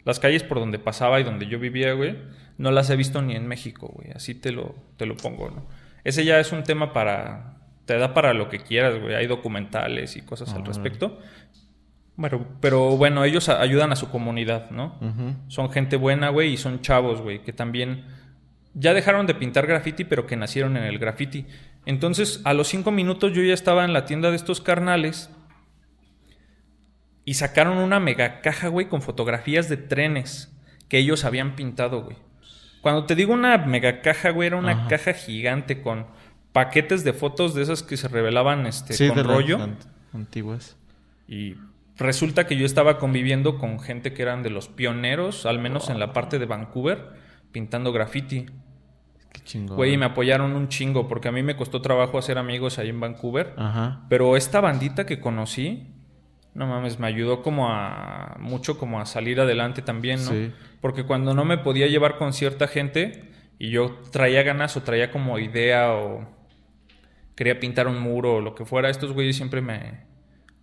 [0.06, 2.18] las calles por donde pasaba y donde yo vivía, güey,
[2.58, 5.66] no las he visto ni en México, güey, así te lo, te lo pongo, ¿no?
[6.04, 7.58] Ese ya es un tema para...
[7.86, 9.16] Te da para lo que quieras, güey.
[9.16, 11.20] Hay documentales y cosas al respecto.
[12.16, 15.00] Bueno, pero bueno, ellos ayudan a su comunidad, ¿no?
[15.48, 18.06] Son gente buena, güey, y son chavos, güey, que también
[18.74, 21.46] ya dejaron de pintar graffiti, pero que nacieron en el graffiti.
[21.86, 25.30] Entonces, a los cinco minutos yo ya estaba en la tienda de estos carnales
[27.26, 30.56] y sacaron una mega caja, güey, con fotografías de trenes
[30.90, 32.18] que ellos habían pintado, güey.
[32.82, 36.06] Cuando te digo una mega caja, güey, era una caja gigante con
[36.54, 39.60] paquetes de fotos de esas que se revelaban este, con rollo.
[40.14, 40.78] antiguas.
[41.28, 41.56] Y
[41.98, 46.00] resulta que yo estaba conviviendo con gente que eran de los pioneros, al menos en
[46.00, 47.10] la parte de Vancouver,
[47.52, 48.46] pintando graffiti.
[49.32, 49.78] Qué chingón.
[49.78, 52.90] Güey, y me apoyaron un chingo porque a mí me costó trabajo hacer amigos ahí
[52.90, 53.54] en Vancouver.
[53.58, 54.06] Ajá.
[54.08, 55.88] Pero esta bandita que conocí,
[56.54, 60.30] no mames, me ayudó como a mucho como a salir adelante también, ¿no?
[60.30, 60.52] Sí.
[60.82, 65.10] Porque cuando no me podía llevar con cierta gente y yo traía ganas o traía
[65.10, 66.28] como idea o
[67.36, 70.12] quería pintar un muro o lo que fuera, estos güeyes siempre me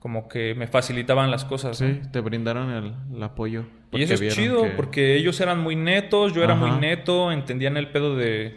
[0.00, 1.76] como que me facilitaban las cosas.
[1.76, 2.70] Sí, te brindaron
[3.14, 3.66] el, apoyo.
[3.92, 7.90] Y eso es chido, porque ellos eran muy netos, yo era muy neto, entendían el
[7.90, 8.56] pedo de,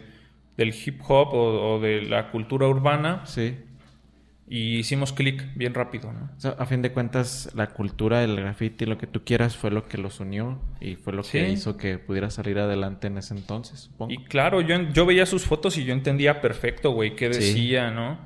[0.56, 3.26] del hip hop o, o de la cultura urbana.
[3.26, 3.58] Sí.
[4.46, 6.28] Y hicimos clic bien rápido, ¿no?
[6.58, 9.96] a fin de cuentas, la cultura del graffiti, lo que tú quieras, fue lo que
[9.96, 14.12] los unió y fue lo que hizo que pudiera salir adelante en ese entonces, supongo.
[14.12, 18.18] Y claro, yo, yo veía sus fotos y yo entendía perfecto, güey, qué decía, ¿no?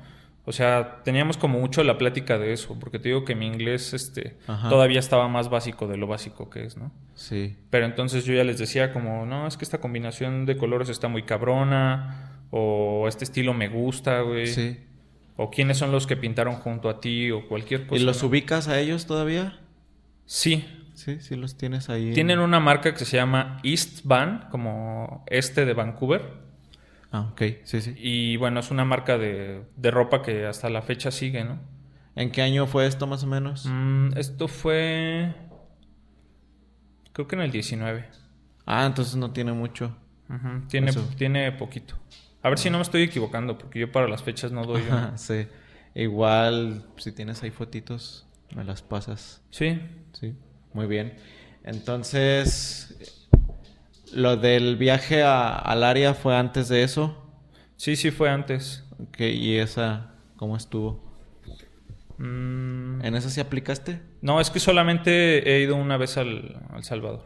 [0.49, 3.93] O sea, teníamos como mucho la plática de eso, porque te digo que mi inglés
[3.93, 4.35] este,
[4.67, 6.91] todavía estaba más básico de lo básico que es, ¿no?
[7.13, 7.55] Sí.
[7.69, 11.07] Pero entonces yo ya les decía como, no, es que esta combinación de colores está
[11.07, 14.47] muy cabrona, o este estilo me gusta, güey.
[14.47, 14.79] Sí.
[15.41, 18.01] O quiénes son los que pintaron junto a ti o cualquier cosa.
[18.01, 19.57] ¿Y los ubicas a ellos todavía?
[20.25, 20.67] Sí.
[20.95, 22.11] Sí, sí los tienes ahí.
[22.11, 26.23] Tienen una marca que se llama East Van, como este de Vancouver.
[27.13, 27.95] Ah, ok, sí, sí.
[27.97, 31.57] Y bueno, es una marca de, ropa que hasta la fecha sigue, ¿no?
[32.17, 33.65] ¿En qué año fue esto más o menos?
[33.65, 35.33] Mm, esto fue...
[37.13, 38.09] Creo que en el 19.
[38.65, 39.95] Ah, entonces no tiene mucho.
[40.67, 41.95] Tiene, tiene poquito.
[42.41, 44.83] A ver si no me estoy equivocando, porque yo para las fechas no doy.
[45.15, 45.47] sí.
[45.95, 49.41] Igual, si tienes ahí fotitos, me las pasas.
[49.49, 49.79] Sí.
[50.13, 50.35] Sí,
[50.73, 51.15] muy bien.
[51.63, 53.27] Entonces,
[54.13, 57.17] ¿lo del viaje al área fue antes de eso?
[57.75, 58.85] Sí, sí fue antes.
[58.99, 61.09] Ok, ¿y esa cómo estuvo?
[62.17, 63.03] Mm.
[63.03, 64.01] ¿En esa sí aplicaste?
[64.21, 67.25] No, es que solamente he ido una vez al, al Salvador.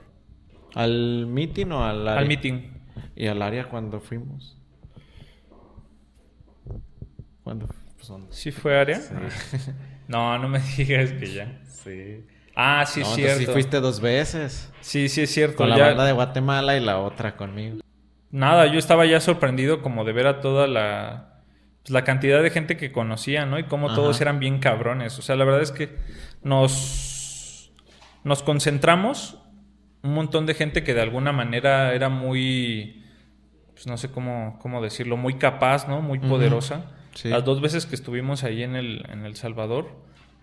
[0.75, 2.21] ¿Al meeting o al área?
[2.21, 2.71] Al meeting.
[3.15, 4.57] ¿Y al área cuando fuimos?
[7.43, 7.67] ¿Cuándo?
[7.67, 8.99] Pues, ¿Sí fue área?
[10.07, 11.59] No, no me digas que ya.
[11.65, 12.25] Sí.
[12.55, 13.39] Ah, sí, es cierto.
[13.39, 14.71] Sí, fuiste dos veces.
[14.81, 15.57] Sí, sí, es cierto.
[15.57, 17.77] Con la banda de Guatemala y la otra conmigo.
[18.29, 21.41] Nada, yo estaba ya sorprendido como de ver a toda la,
[21.81, 23.57] pues, la cantidad de gente que conocía, ¿no?
[23.59, 25.17] Y cómo todos eran bien cabrones.
[25.19, 25.95] O sea, la verdad es que
[26.43, 27.71] nos,
[28.23, 29.37] nos concentramos
[30.03, 33.05] un montón de gente que de alguna manera era muy,
[33.73, 36.01] pues no sé cómo, cómo decirlo, muy capaz, ¿no?
[36.01, 36.91] Muy poderosa.
[37.23, 39.91] Las dos veces que estuvimos ahí en el, en El Salvador,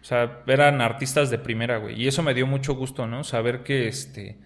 [0.01, 2.01] o sea, eran artistas de primera, güey.
[2.01, 3.25] Y eso me dio mucho gusto, ¿no?
[3.25, 4.39] Saber que este.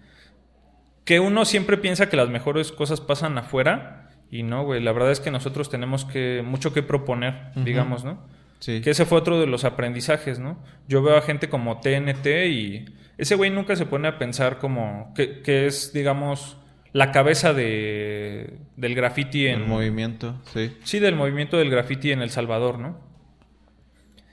[1.05, 4.09] Que uno siempre piensa que las mejores cosas pasan afuera.
[4.31, 4.81] Y no, güey.
[4.81, 6.43] La verdad es que nosotros tenemos que.
[6.45, 8.19] mucho que proponer, digamos, ¿no?
[8.59, 8.81] Sí.
[8.81, 10.57] Que ese fue otro de los aprendizajes, ¿no?
[10.87, 12.85] Yo veo a gente como TNT y.
[13.17, 15.13] Ese güey nunca se pone a pensar como.
[15.15, 16.57] que, que es, digamos
[16.95, 19.63] la cabeza de, del graffiti en...
[19.63, 20.77] El movimiento, sí.
[20.85, 22.97] Sí, del movimiento del graffiti en El Salvador, ¿no?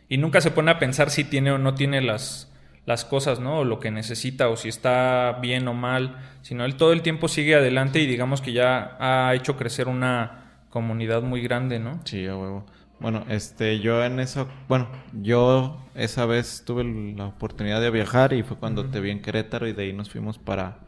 [0.08, 2.52] Y nunca se pone a pensar si tiene o no tiene las,
[2.86, 3.58] las cosas, ¿no?
[3.58, 7.26] O lo que necesita, o si está bien o mal, sino él todo el tiempo
[7.26, 12.00] sigue adelante y digamos que ya ha hecho crecer una comunidad muy grande, ¿no?
[12.04, 12.64] Sí, a huevo.
[13.00, 14.88] Bueno, este, yo en eso, bueno,
[15.20, 16.84] yo esa vez tuve
[17.16, 20.10] la oportunidad de viajar y fue cuando te vi en Querétaro y de ahí nos
[20.10, 20.78] fuimos para,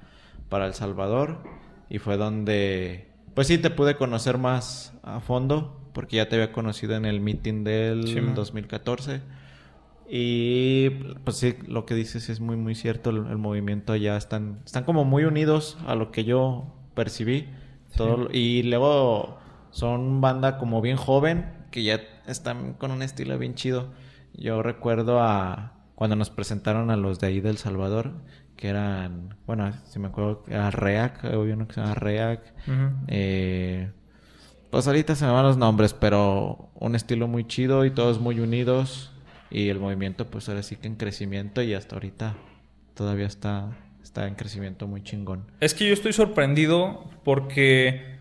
[0.48, 6.16] para El Salvador y fue donde, pues sí, te pude conocer más a fondo, porque
[6.16, 9.22] ya te había conocido en el meeting del 2014.
[10.08, 10.90] Y
[11.24, 13.10] pues sí, lo que dices es muy, muy cierto.
[13.10, 17.48] El, movimiento allá están, están como muy unidos a lo que yo percibí.
[17.96, 19.38] Todo, Y luego
[19.70, 23.92] son banda como bien joven, que ya están con un estilo bien chido.
[24.34, 28.12] Yo recuerdo a cuando nos presentaron a los de ahí del Salvador,
[28.56, 32.40] que eran, bueno, si me acuerdo, era Reac, había uno que se llama Reac.
[33.08, 33.90] eh,
[34.70, 38.40] pues ahorita se me van los nombres, pero un estilo muy chido y todos muy
[38.40, 39.12] unidos.
[39.50, 42.34] Y el movimiento, pues ahora sí que en crecimiento y hasta ahorita
[42.94, 43.68] todavía está,
[44.02, 45.44] está en crecimiento muy chingón.
[45.60, 48.14] Es que yo estoy sorprendido porque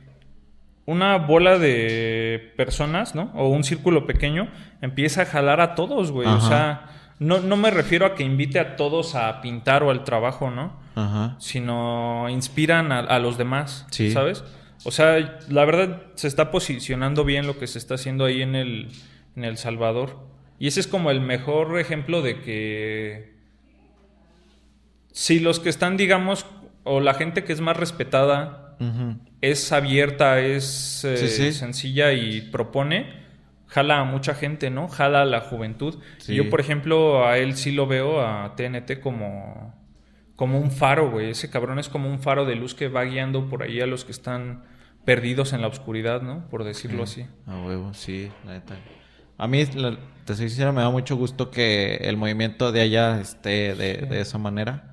[0.86, 3.32] una bola de personas, ¿no?
[3.36, 4.48] O un círculo pequeño
[4.82, 6.28] empieza a jalar a todos, güey.
[6.28, 6.88] O sea,
[7.24, 10.80] no, no me refiero a que invite a todos a pintar o al trabajo, ¿no?
[10.96, 11.36] Ajá.
[11.40, 14.12] Sino inspiran a, a los demás, Sí.
[14.12, 14.44] ¿sabes?
[14.86, 18.56] O sea, la verdad se está posicionando bien lo que se está haciendo ahí en
[18.56, 18.90] el,
[19.36, 20.20] en el Salvador.
[20.60, 23.34] Y ese es como el mejor ejemplo de que
[25.12, 26.46] si los que están, digamos,
[26.84, 28.60] o la gente que es más respetada
[29.40, 31.54] es abierta, es eh, Sí, sí.
[31.54, 33.23] sencilla y propone,
[33.74, 34.88] jala a mucha gente, ¿no?
[34.88, 36.00] Jala a la juventud.
[36.20, 36.36] Sí.
[36.36, 39.74] Yo, por ejemplo, a él sí lo veo, a TNT, como,
[40.36, 41.32] como un faro, güey.
[41.32, 44.06] Ese cabrón es como un faro de luz que va guiando por ahí a los
[44.06, 44.64] que están
[45.06, 46.48] perdidos en la oscuridad, ¿no?
[46.50, 47.26] Por decirlo así.
[47.48, 48.76] A huevo, sí, la neta.
[49.38, 53.20] A mí, la- te soy sincero, me da mucho gusto que el movimiento de allá
[53.20, 54.90] esté de, de esa manera.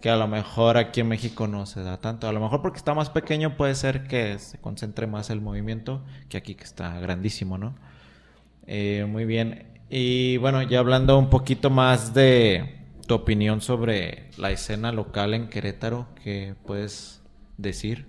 [0.00, 2.26] Que a lo mejor aquí en México no se da tanto.
[2.26, 6.02] A lo mejor porque está más pequeño puede ser que se concentre más el movimiento
[6.28, 7.76] que aquí que está grandísimo, ¿no?
[8.66, 9.80] Eh, muy bien.
[9.90, 15.48] Y bueno, ya hablando un poquito más de tu opinión sobre la escena local en
[15.48, 17.22] Querétaro, ¿qué puedes
[17.58, 18.06] decir?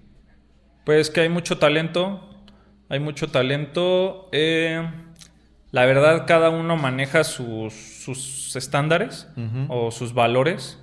[0.86, 2.30] Pues que hay mucho talento,
[2.89, 4.30] hay mucho talento.
[4.32, 4.88] eh,
[5.72, 9.28] la verdad, cada uno maneja sus, sus estándares
[9.70, 10.80] o sus valores.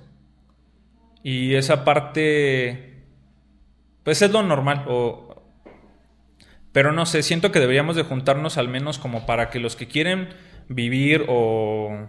[1.23, 3.05] Y esa parte,
[4.03, 4.83] pues es lo normal.
[4.89, 5.30] O,
[6.71, 9.87] pero no sé, siento que deberíamos de juntarnos al menos como para que los que
[9.87, 10.29] quieren
[10.69, 12.07] vivir o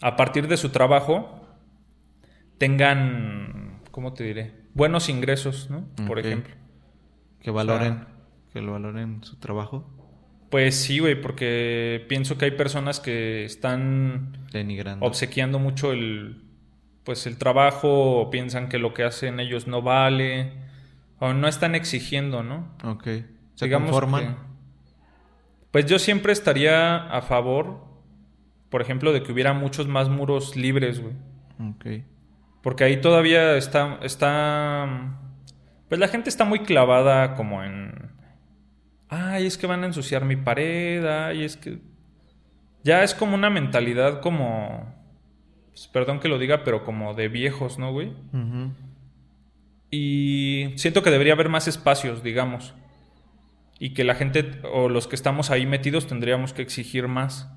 [0.00, 1.40] a partir de su trabajo
[2.58, 4.54] tengan, ¿cómo te diré?
[4.74, 5.88] Buenos ingresos, ¿no?
[6.06, 6.54] Por ejemplo.
[7.40, 8.04] Que valoren,
[8.52, 9.88] que lo valoren su trabajo.
[10.50, 15.04] Pues sí, güey, porque pienso que hay personas que están Denigrando.
[15.04, 16.44] obsequiando mucho el
[17.04, 20.52] pues el trabajo o piensan que lo que hacen ellos no vale
[21.18, 22.68] o no están exigiendo, ¿no?
[22.84, 23.04] Ok.
[23.54, 24.34] Se Digamos conforman.
[24.36, 24.40] que-
[25.70, 27.84] pues yo siempre estaría a favor,
[28.70, 31.14] por ejemplo, de que hubiera muchos más muros libres, güey.
[31.70, 32.04] Ok.
[32.62, 35.18] Porque ahí todavía está, está,
[35.88, 38.10] pues la gente está muy clavada como en,
[39.08, 41.80] ay, es que van a ensuciar mi pared, ay, es que,
[42.84, 44.94] ya es como una mentalidad como,
[45.68, 48.08] pues, perdón que lo diga, pero como de viejos, ¿no, güey?
[48.32, 48.72] Ujú.
[49.90, 52.74] Y siento que debería haber más espacios, digamos.
[53.78, 57.50] Y que la gente o los que estamos ahí metidos tendríamos que exigir más,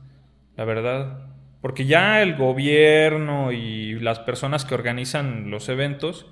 [0.55, 1.27] la verdad.
[1.61, 6.25] Porque ya el gobierno y las personas que organizan los eventos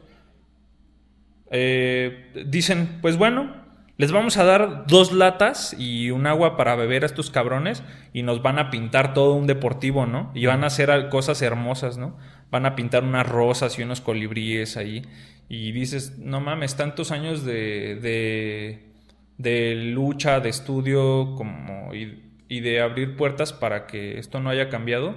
[1.51, 3.55] eh, dicen, pues bueno,
[3.97, 7.83] les vamos a dar dos latas y un agua para beber a estos cabrones
[8.13, 10.31] y nos van a pintar todo un deportivo, ¿no?
[10.33, 12.15] Y van a hacer cosas hermosas, ¿no?
[12.49, 15.05] Van a pintar unas rosas y unos colibríes ahí.
[15.49, 18.93] Y dices, no mames, tantos años de, de,
[19.37, 24.69] de lucha, de estudio como, y, y de abrir puertas para que esto no haya
[24.69, 25.15] cambiado,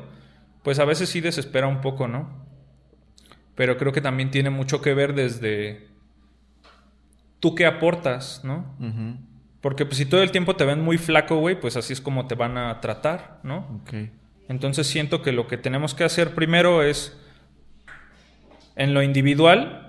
[0.63, 2.47] pues a veces sí desespera un poco, ¿no?
[3.55, 5.89] Pero creo que también tiene mucho que ver desde
[7.41, 8.75] tú qué aportas, ¿no?
[9.61, 12.27] Porque pues si todo el tiempo te ven muy flaco, güey, pues así es como
[12.27, 13.83] te van a tratar, ¿no?
[14.49, 17.19] Entonces siento que lo que tenemos que hacer primero es,
[18.77, 19.82] en lo individual,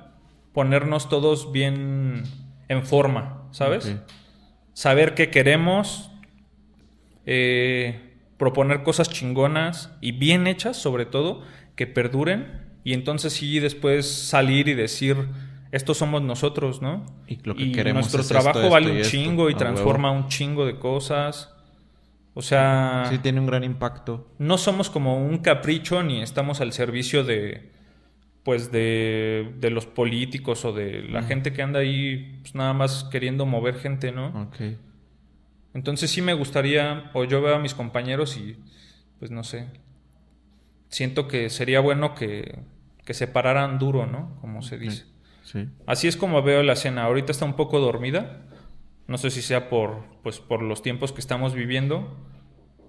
[0.53, 2.23] ponernos todos bien
[2.69, 3.95] en forma, ¿sabes?
[4.73, 6.11] Saber qué queremos,
[7.25, 11.41] eh, proponer cosas chingonas y bien hechas, sobre todo,
[11.75, 12.61] que perduren.
[12.83, 15.15] Y entonces sí después salir y decir,
[15.71, 17.05] estos somos nosotros, ¿no?
[17.27, 19.11] Y lo que queremos nuestro es trabajo esto, vale esto un esto.
[19.11, 21.49] chingo y transforma un chingo de cosas.
[22.35, 24.27] O sea, Sí, tiene un gran impacto.
[24.39, 27.71] no somos como un capricho ni estamos al servicio de
[28.43, 33.05] pues de, de los políticos o de la gente que anda ahí pues, nada más
[33.05, 34.27] queriendo mover gente, ¿no?
[34.43, 34.77] Ok.
[35.73, 38.57] Entonces sí me gustaría, o yo veo a mis compañeros y
[39.19, 39.69] pues no sé,
[40.89, 42.59] siento que sería bueno que,
[43.05, 44.37] que se pararan duro, ¿no?
[44.41, 45.05] Como se dice.
[45.43, 45.67] Sí.
[45.87, 47.03] Así es como veo la escena.
[47.03, 48.41] Ahorita está un poco dormida.
[49.07, 52.15] No sé si sea por, pues, por los tiempos que estamos viviendo,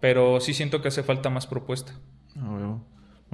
[0.01, 1.95] pero sí siento que hace falta más propuesta.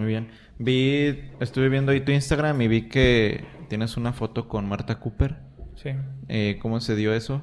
[0.01, 0.31] Muy bien.
[0.59, 5.37] Vi, estuve viendo ahí tu Instagram y vi que tienes una foto con Marta Cooper.
[5.75, 5.91] Sí.
[6.29, 7.43] Eh, ¿Cómo se dio eso?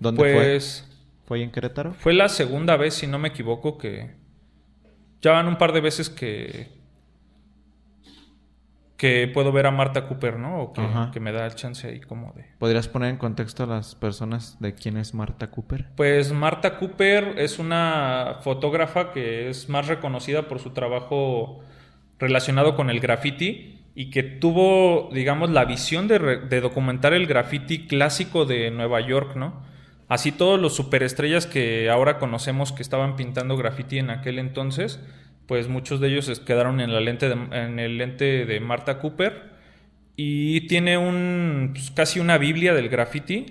[0.00, 0.32] ¿Dónde fue?
[0.32, 0.88] Pues
[1.26, 1.92] ¿Fue ahí en Querétaro?
[1.92, 4.14] fue la segunda vez, si no me equivoco, que
[5.20, 6.80] ya van un par de veces que
[8.96, 10.62] que puedo ver a Marta Cooper, ¿no?
[10.62, 10.82] O que,
[11.12, 12.46] que me da el chance ahí como de...
[12.58, 15.88] ¿Podrías poner en contexto a las personas de quién es Marta Cooper?
[15.96, 21.64] Pues Marta Cooper es una fotógrafa que es más reconocida por su trabajo
[22.22, 27.26] relacionado con el graffiti y que tuvo, digamos, la visión de, re- de documentar el
[27.26, 29.62] graffiti clásico de Nueva York, ¿no?
[30.08, 35.00] Así todos los superestrellas que ahora conocemos que estaban pintando graffiti en aquel entonces,
[35.46, 39.52] pues muchos de ellos quedaron en, la lente en el lente de Marta Cooper.
[40.16, 43.46] Y tiene un pues, casi una biblia del graffiti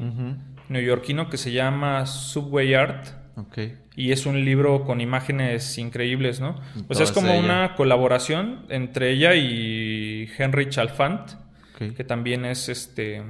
[0.69, 3.07] neoyorquino que se llama Subway Art.
[3.95, 6.55] Y es un libro con imágenes increíbles, ¿no?
[6.87, 11.31] O sea, es como una colaboración entre ella y Henry Chalfant,
[11.77, 13.23] que también es este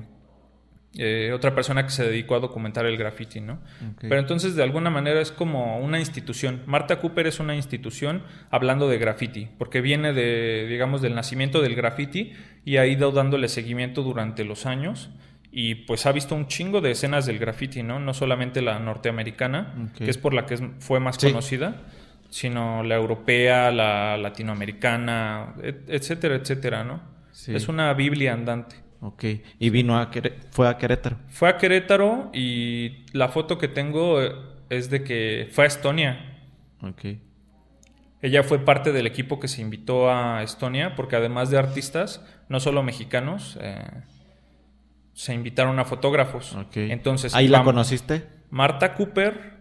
[0.98, 3.60] eh, otra persona que se dedicó a documentar el graffiti, ¿no?
[4.02, 6.64] Pero entonces de alguna manera es como una institución.
[6.66, 11.76] Marta Cooper es una institución hablando de graffiti, porque viene de, digamos, del nacimiento del
[11.76, 12.34] graffiti
[12.66, 15.10] y ha ido dándole seguimiento durante los años
[15.52, 18.00] y pues ha visto un chingo de escenas del graffiti, ¿no?
[18.00, 21.82] No solamente la norteamericana, que es por la que fue más conocida,
[22.30, 25.56] sino la europea, la latinoamericana,
[25.88, 27.02] etcétera, etcétera, ¿no?
[27.48, 28.78] Es una Biblia andante.
[29.02, 29.26] Ok.
[29.60, 30.10] ¿Y vino a
[30.52, 31.18] fue a Querétaro?
[31.28, 34.32] Fue a Querétaro y la foto que tengo eh,
[34.70, 36.40] es de que fue a Estonia.
[36.82, 37.18] Ok.
[38.22, 42.60] Ella fue parte del equipo que se invitó a Estonia porque además de artistas, no
[42.60, 43.84] solo mexicanos, eh,
[45.14, 46.56] se invitaron a fotógrafos.
[46.56, 46.92] Okay.
[46.92, 48.28] Entonces, ¿Ahí la conociste?
[48.50, 49.54] Marta Cooper,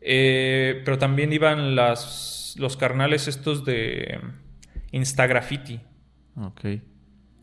[0.00, 4.20] eh, pero también iban las, los carnales estos de
[4.92, 5.80] Instagraffiti.
[6.36, 6.66] Ok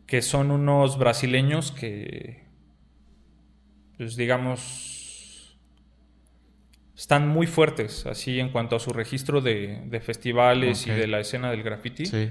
[0.08, 2.42] que son unos brasileños que,
[3.98, 5.58] pues digamos,
[6.96, 11.50] están muy fuertes, así en cuanto a su registro de, festivales y de la escena
[11.50, 12.06] del graffiti.
[12.06, 12.30] Sí.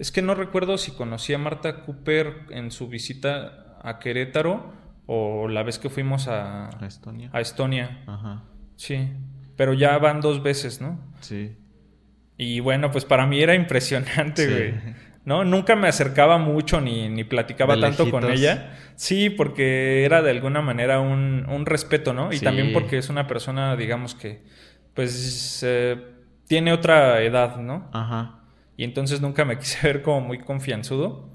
[0.00, 4.72] Es que no recuerdo si conocí a Marta Cooper en su visita a Querétaro
[5.06, 7.30] o la vez que fuimos a, Estonia.
[7.32, 8.02] A Estonia.
[8.06, 8.44] Ajá.
[8.76, 9.08] Sí,
[9.56, 10.98] pero ya van dos veces, ¿no?
[11.20, 11.56] Sí.
[12.36, 14.74] Y bueno, pues para mí era impresionante, güey.
[15.24, 15.44] ¿no?
[15.44, 18.76] Nunca me acercaba mucho ni, ni platicaba tanto con ella.
[18.94, 22.32] Sí, porque era de alguna manera un, un respeto, ¿no?
[22.32, 24.44] Y también porque es una persona, digamos que,
[24.94, 25.96] pues, eh,
[26.46, 27.88] tiene otra edad, ¿no?
[27.92, 28.40] Ajá.
[28.76, 31.30] Y entonces nunca me quise ver como muy confianzudo.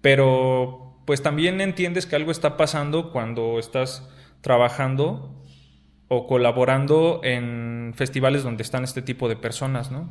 [0.00, 4.08] Pero, pues también entiendes que algo está pasando cuando estás
[4.40, 5.34] trabajando
[6.08, 10.10] o colaborando en festivales donde están este tipo de personas, ¿no?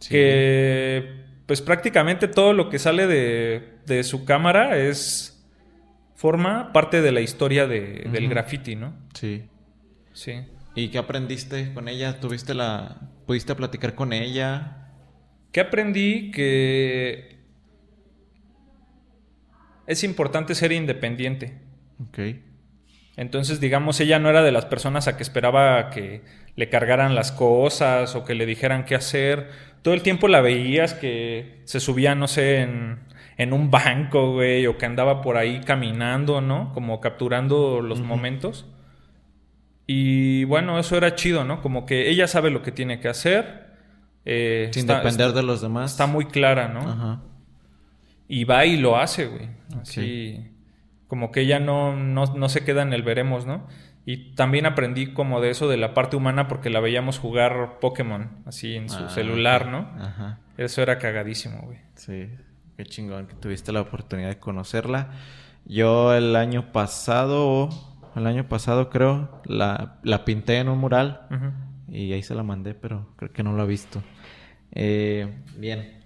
[0.00, 0.10] Sí.
[0.10, 5.44] Que pues prácticamente todo lo que sale de, su cámara es
[6.14, 8.94] forma parte de la historia de, del graffiti, ¿no?
[9.12, 9.44] Sí.
[10.12, 10.44] Sí.
[10.74, 12.20] ¿Y qué aprendiste con ella?
[12.20, 13.10] ¿Tuviste la...
[13.26, 14.90] ¿Pudiste platicar con ella?
[15.52, 16.30] ¿Qué aprendí?
[16.30, 17.33] Que
[19.86, 21.58] es importante ser independiente.
[22.08, 22.18] Ok.
[23.16, 26.22] Entonces, digamos, ella no era de las personas a que esperaba que
[26.56, 29.50] le cargaran las cosas o que le dijeran qué hacer.
[29.82, 34.78] Todo el tiempo la veías que se subía, no sé, en, un banco, güey, o
[34.78, 36.72] que andaba por ahí caminando, ¿no?
[36.72, 38.66] Como capturando los momentos.
[39.86, 41.60] Y bueno, eso era chido, ¿no?
[41.60, 43.64] Como que ella sabe lo que tiene que hacer.
[44.24, 45.92] Eh, Sin depender de los demás.
[45.92, 46.80] Está muy clara, ¿no?
[46.80, 47.20] Ajá.
[48.28, 49.48] Y va y lo hace, güey.
[49.80, 50.50] Así.
[51.08, 53.66] Como que ella no, no, no se queda en el veremos, ¿no?
[54.06, 58.42] Y también aprendí como de eso de la parte humana porque la veíamos jugar Pokémon
[58.44, 59.90] así en su ah, celular, ¿no?
[59.98, 60.40] Ajá.
[60.58, 61.78] Eso era cagadísimo, güey.
[61.94, 62.28] Sí,
[62.76, 65.10] qué chingón que tuviste la oportunidad de conocerla.
[65.64, 67.70] Yo el año pasado,
[68.14, 71.26] el año pasado creo, la, la pinté en un mural
[71.88, 74.02] y ahí se la mandé, pero creo que no lo ha visto.
[74.72, 76.03] Eh, bien,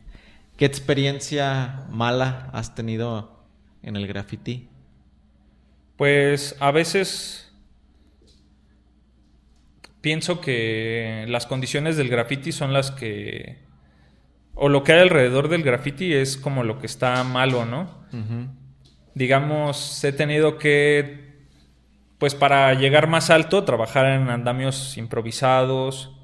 [0.58, 3.46] ¿qué experiencia mala has tenido
[3.82, 4.68] en el graffiti?
[5.96, 7.50] Pues a veces
[10.00, 13.66] pienso que las condiciones del graffiti son las que...
[14.54, 17.88] O lo que hay alrededor del graffiti es como lo que está malo, ¿no?
[19.14, 21.46] Digamos, he tenido que,
[22.18, 26.16] pues para llegar más alto, trabajar en andamios improvisados.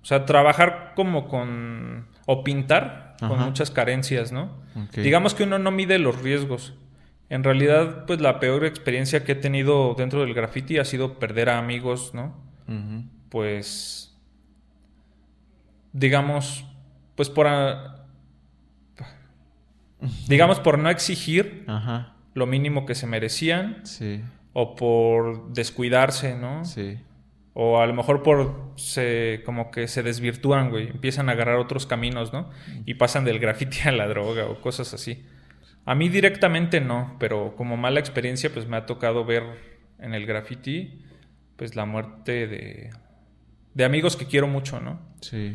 [0.00, 2.15] O sea, trabajar como con...
[2.26, 4.50] o pintar con muchas carencias, ¿no?
[4.94, 6.74] Digamos que uno no mide los riesgos.
[7.28, 11.48] En realidad, pues la peor experiencia que he tenido dentro del graffiti ha sido perder
[11.48, 12.44] a amigos, ¿no?
[13.30, 14.14] pues,
[15.92, 16.64] digamos,
[17.14, 17.46] pues por,
[20.28, 21.66] digamos, por no exigir
[22.34, 23.82] lo mínimo que se merecían.
[24.52, 26.64] O por descuidarse, ¿no?
[26.64, 26.98] Sí.
[27.58, 30.88] O a lo mejor por se, como que se desvirtúan, güey.
[30.88, 32.50] Empiezan a agarrar otros caminos, ¿no?
[32.84, 35.24] Y pasan del graffiti a la droga o cosas así.
[35.86, 39.44] A mí directamente no, pero como mala experiencia, pues me ha tocado ver
[39.98, 41.02] en el graffiti,
[41.56, 42.90] pues la muerte de
[43.76, 44.98] de amigos que quiero mucho, ¿no?
[45.20, 45.54] Sí.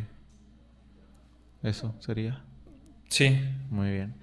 [1.63, 2.43] Eso sería.
[3.09, 3.35] Sí.
[3.71, 4.13] Muy bien.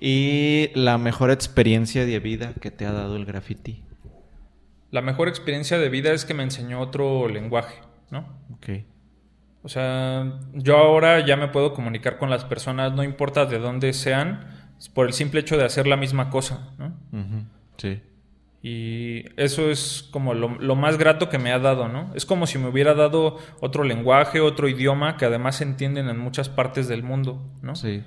[0.00, 3.82] ¿Y la mejor experiencia de vida que te ha dado el graffiti?
[4.90, 7.80] La mejor experiencia de vida es que me enseñó otro lenguaje,
[8.10, 8.26] ¿no?
[8.54, 8.84] Ok.
[9.62, 13.92] O sea, yo ahora ya me puedo comunicar con las personas, no importa de dónde
[13.92, 14.46] sean,
[14.94, 16.94] por el simple hecho de hacer la misma cosa, ¿no?
[17.76, 18.00] Sí.
[18.62, 22.10] Y eso es como lo, lo más grato que me ha dado, ¿no?
[22.14, 26.18] Es como si me hubiera dado otro lenguaje, otro idioma que además se entienden en
[26.18, 27.74] muchas partes del mundo, ¿no?
[27.76, 28.02] Sí.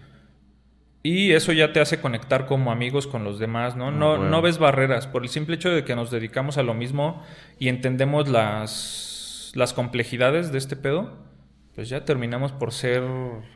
[1.06, 3.92] Y eso ya te hace conectar como amigos con los demás, ¿no?
[3.92, 4.30] No, bueno.
[4.30, 5.06] no ves barreras.
[5.06, 7.22] Por el simple hecho de que nos dedicamos a lo mismo
[7.60, 11.18] y entendemos las, las complejidades de este pedo,
[11.76, 13.04] pues ya terminamos por ser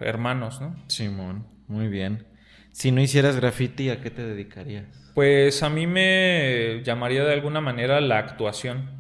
[0.02, 0.76] hermanos, ¿no?
[0.88, 2.26] Simón, muy bien.
[2.74, 4.86] Si no hicieras graffiti, ¿a qué te dedicarías?
[5.16, 8.91] Pues a mí me llamaría de alguna manera la actuación.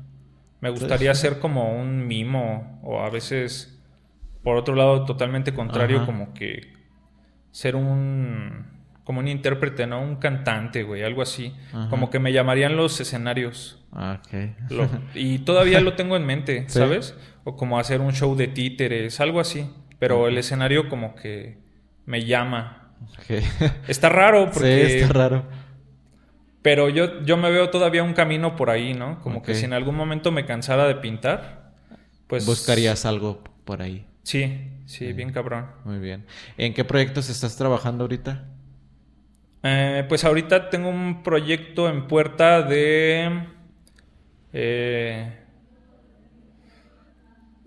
[0.61, 3.77] Me gustaría ser como un mimo o a veces,
[4.41, 6.05] por otro lado, totalmente contrario, Ajá.
[6.05, 6.76] como que
[7.57, 8.67] ser un
[9.03, 10.01] como un intérprete, ¿no?
[10.01, 11.53] Un cantante, güey, algo así.
[11.73, 11.89] Ajá.
[11.89, 13.83] Como que me llamarían los escenarios.
[13.93, 14.33] Ah, Ok.
[14.69, 16.77] Lo- y todavía lo tengo en mente, Sí.
[16.79, 17.15] ¿sabes?
[17.45, 19.69] O como hacer un show de títeres, algo así.
[19.97, 21.57] Pero el escenario como que
[22.05, 22.91] me llama.
[23.17, 23.41] Ok.
[23.87, 24.85] Está raro porque...
[24.89, 25.45] Sí, está raro.
[26.61, 29.21] Pero yo, yo me veo todavía un camino por ahí, ¿no?
[29.21, 31.71] Como que si en algún momento me cansara de pintar,
[32.27, 32.45] pues...
[32.45, 34.05] Buscarías algo por ahí.
[34.27, 35.67] Sí, sí, bien cabrón.
[35.85, 36.25] Muy bien.
[36.57, 38.43] ¿En qué proyectos estás trabajando ahorita?
[39.63, 43.45] Eh, pues ahorita tengo un proyecto en puerta de...
[44.51, 45.33] eh,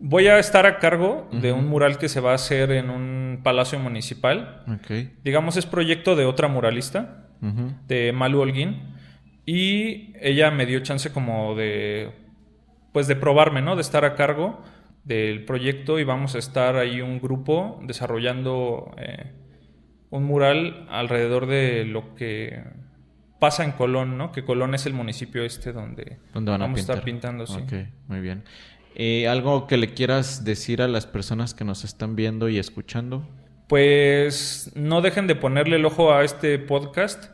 [0.00, 3.40] voy a estar a cargo de un mural que se va a hacer en un
[3.42, 4.62] palacio municipal.
[4.68, 5.08] Ok.
[5.24, 7.24] Digamos, es proyecto de otra muralista.
[7.88, 8.96] De Malu Holguín
[9.46, 12.10] y ella me dio chance como de
[12.92, 13.76] pues de probarme, ¿no?
[13.76, 14.62] De estar a cargo
[15.14, 19.32] del proyecto y vamos a estar ahí un grupo desarrollando eh,
[20.10, 22.62] un mural alrededor de lo que
[23.38, 24.32] pasa en Colón, ¿no?
[24.32, 26.96] Que Colón es el municipio este donde, ¿Dónde van a vamos pintar?
[26.96, 27.58] a estar pintando, sí.
[27.60, 27.72] Ok,
[28.08, 28.44] muy bien.
[28.94, 33.28] Eh, ¿Algo que le quieras decir a las personas que nos están viendo y escuchando?
[33.68, 37.30] Pues no dejen de ponerle el ojo a este podcast.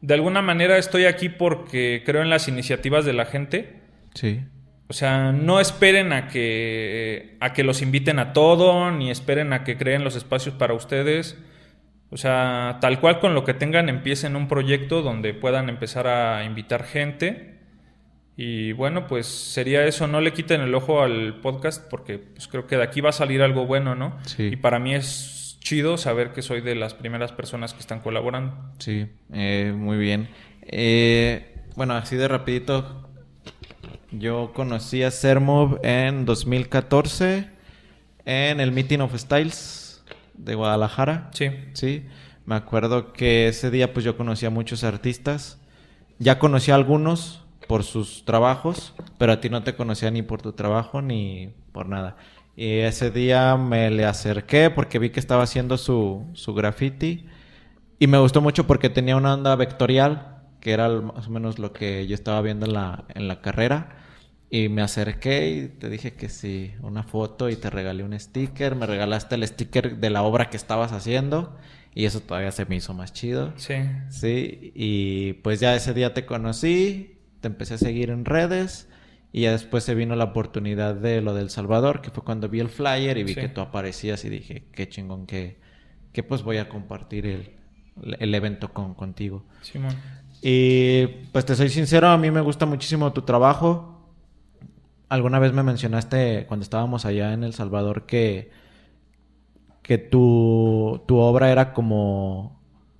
[0.00, 3.80] De alguna manera estoy aquí porque creo en las iniciativas de la gente.
[4.14, 4.40] Sí.
[4.88, 9.64] O sea, no esperen a que, a que los inviten a todo, ni esperen a
[9.64, 11.36] que creen los espacios para ustedes.
[12.10, 16.44] O sea, tal cual con lo que tengan, empiecen un proyecto donde puedan empezar a
[16.44, 17.56] invitar gente.
[18.36, 22.66] Y bueno, pues sería eso, no le quiten el ojo al podcast porque pues, creo
[22.66, 24.18] que de aquí va a salir algo bueno, ¿no?
[24.24, 24.50] Sí.
[24.52, 28.54] Y para mí es chido saber que soy de las primeras personas que están colaborando.
[28.78, 30.28] Sí, eh, muy bien.
[30.62, 33.05] Eh, bueno, así de rapidito,
[34.10, 37.48] yo conocí a Sermov en 2014
[38.24, 40.04] en el Meeting of Styles
[40.34, 41.30] de Guadalajara.
[41.32, 41.50] Sí.
[41.72, 42.04] Sí,
[42.44, 45.58] me acuerdo que ese día pues yo conocí a muchos artistas.
[46.18, 50.40] Ya conocí a algunos por sus trabajos, pero a ti no te conocía ni por
[50.40, 52.16] tu trabajo ni por nada.
[52.56, 57.26] Y ese día me le acerqué porque vi que estaba haciendo su, su graffiti
[57.98, 60.35] y me gustó mucho porque tenía una onda vectorial,
[60.66, 63.98] que era más o menos lo que yo estaba viendo en la, en la carrera.
[64.50, 68.74] Y me acerqué y te dije que sí, una foto y te regalé un sticker.
[68.74, 71.56] Me regalaste el sticker de la obra que estabas haciendo
[71.94, 73.52] y eso todavía se me hizo más chido.
[73.54, 73.74] Sí.
[74.08, 78.88] Sí, y pues ya ese día te conocí, te empecé a seguir en redes
[79.32, 82.58] y ya después se vino la oportunidad de lo del Salvador, que fue cuando vi
[82.58, 83.40] el flyer y vi Sí.
[83.40, 85.58] que tú aparecías y dije, qué chingón que,
[86.12, 87.52] que pues voy a compartir el,
[88.18, 89.44] el evento con, contigo.
[89.62, 89.94] Simón.
[90.42, 94.00] Y pues te soy sincero, a mí me gusta muchísimo tu trabajo.
[95.08, 98.50] Alguna vez me mencionaste cuando estábamos allá en El Salvador que,
[99.82, 102.56] que tu, tu obra era como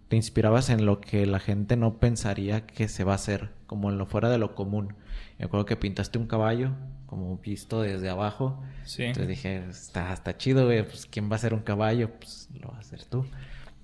[0.08, 3.90] te inspirabas en lo que la gente no pensaría que se va a hacer, como
[3.90, 4.94] en lo fuera de lo común.
[5.38, 6.72] Me acuerdo que pintaste un caballo,
[7.06, 8.62] como visto desde abajo.
[8.84, 9.04] Sí.
[9.04, 12.10] Entonces dije, está, está chido, güey, pues ¿quién va a hacer un caballo?
[12.18, 13.26] Pues lo va a hacer tú.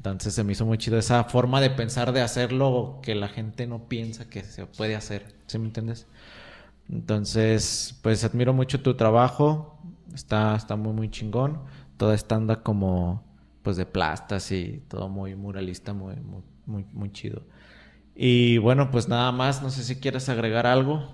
[0.03, 3.69] Entonces se me hizo muy chido esa forma de pensar de hacerlo que la gente
[3.69, 5.33] no piensa que se puede hacer.
[5.47, 6.09] ¿Sí me entiendes?
[6.91, 9.79] Entonces, pues admiro mucho tu trabajo.
[10.13, 11.63] Está, está muy, muy chingón.
[11.99, 13.23] Toda esta anda como,
[13.63, 17.43] pues de plastas y todo muy muralista, muy, muy, muy, muy chido.
[18.17, 19.63] Y bueno, pues nada más.
[19.63, 21.09] No sé si quieres agregar algo.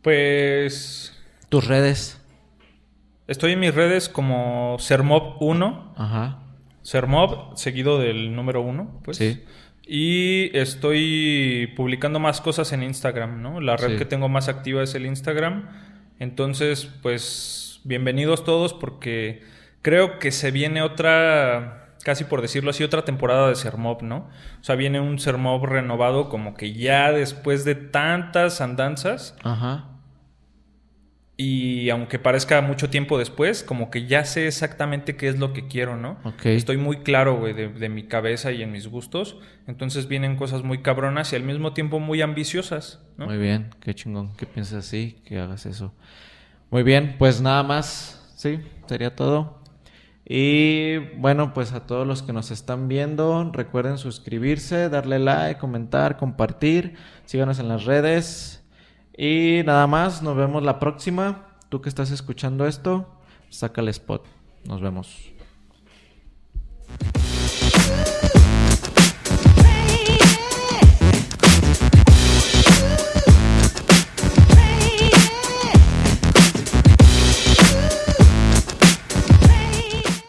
[0.00, 1.12] Pues
[1.50, 2.18] Tus redes.
[3.26, 6.40] estoy en mis redes como Sermob1, Ajá.
[6.84, 9.16] Sermob seguido del número 1, pues.
[9.16, 9.42] Sí.
[9.86, 13.60] Y estoy publicando más cosas en Instagram, ¿no?
[13.60, 13.96] La red Sí.
[13.96, 15.68] que tengo más activa es el Instagram.
[16.20, 19.42] Entonces, pues bienvenidos todos porque
[19.82, 24.28] creo que se viene otra casi por decirlo así, otra temporada de Sermob, ¿no?
[24.60, 29.34] O sea, viene un Sermob renovado como que ya después de tantas andanzas.
[29.42, 29.88] Ajá.
[31.36, 35.66] Y aunque parezca mucho tiempo después, como que ya sé exactamente qué es lo que
[35.66, 36.18] quiero, ¿no?
[36.22, 36.46] Ok.
[36.46, 39.38] Estoy muy claro, güey, de, de mi cabeza y en mis gustos.
[39.66, 43.26] Entonces vienen cosas muy cabronas y al mismo tiempo muy ambiciosas, ¿no?
[43.26, 45.92] Muy bien, qué chingón que pienses así, que hagas eso.
[46.70, 49.60] Muy bien, pues nada más, sí, sería todo.
[50.26, 56.16] Y bueno, pues a todos los que nos están viendo, recuerden suscribirse, darle like, comentar,
[56.16, 56.94] compartir,
[57.26, 58.63] síganos en las redes.
[59.16, 61.46] Y nada más, nos vemos la próxima.
[61.68, 63.06] Tú que estás escuchando esto,
[63.48, 64.24] saca el spot.
[64.64, 65.32] Nos vemos.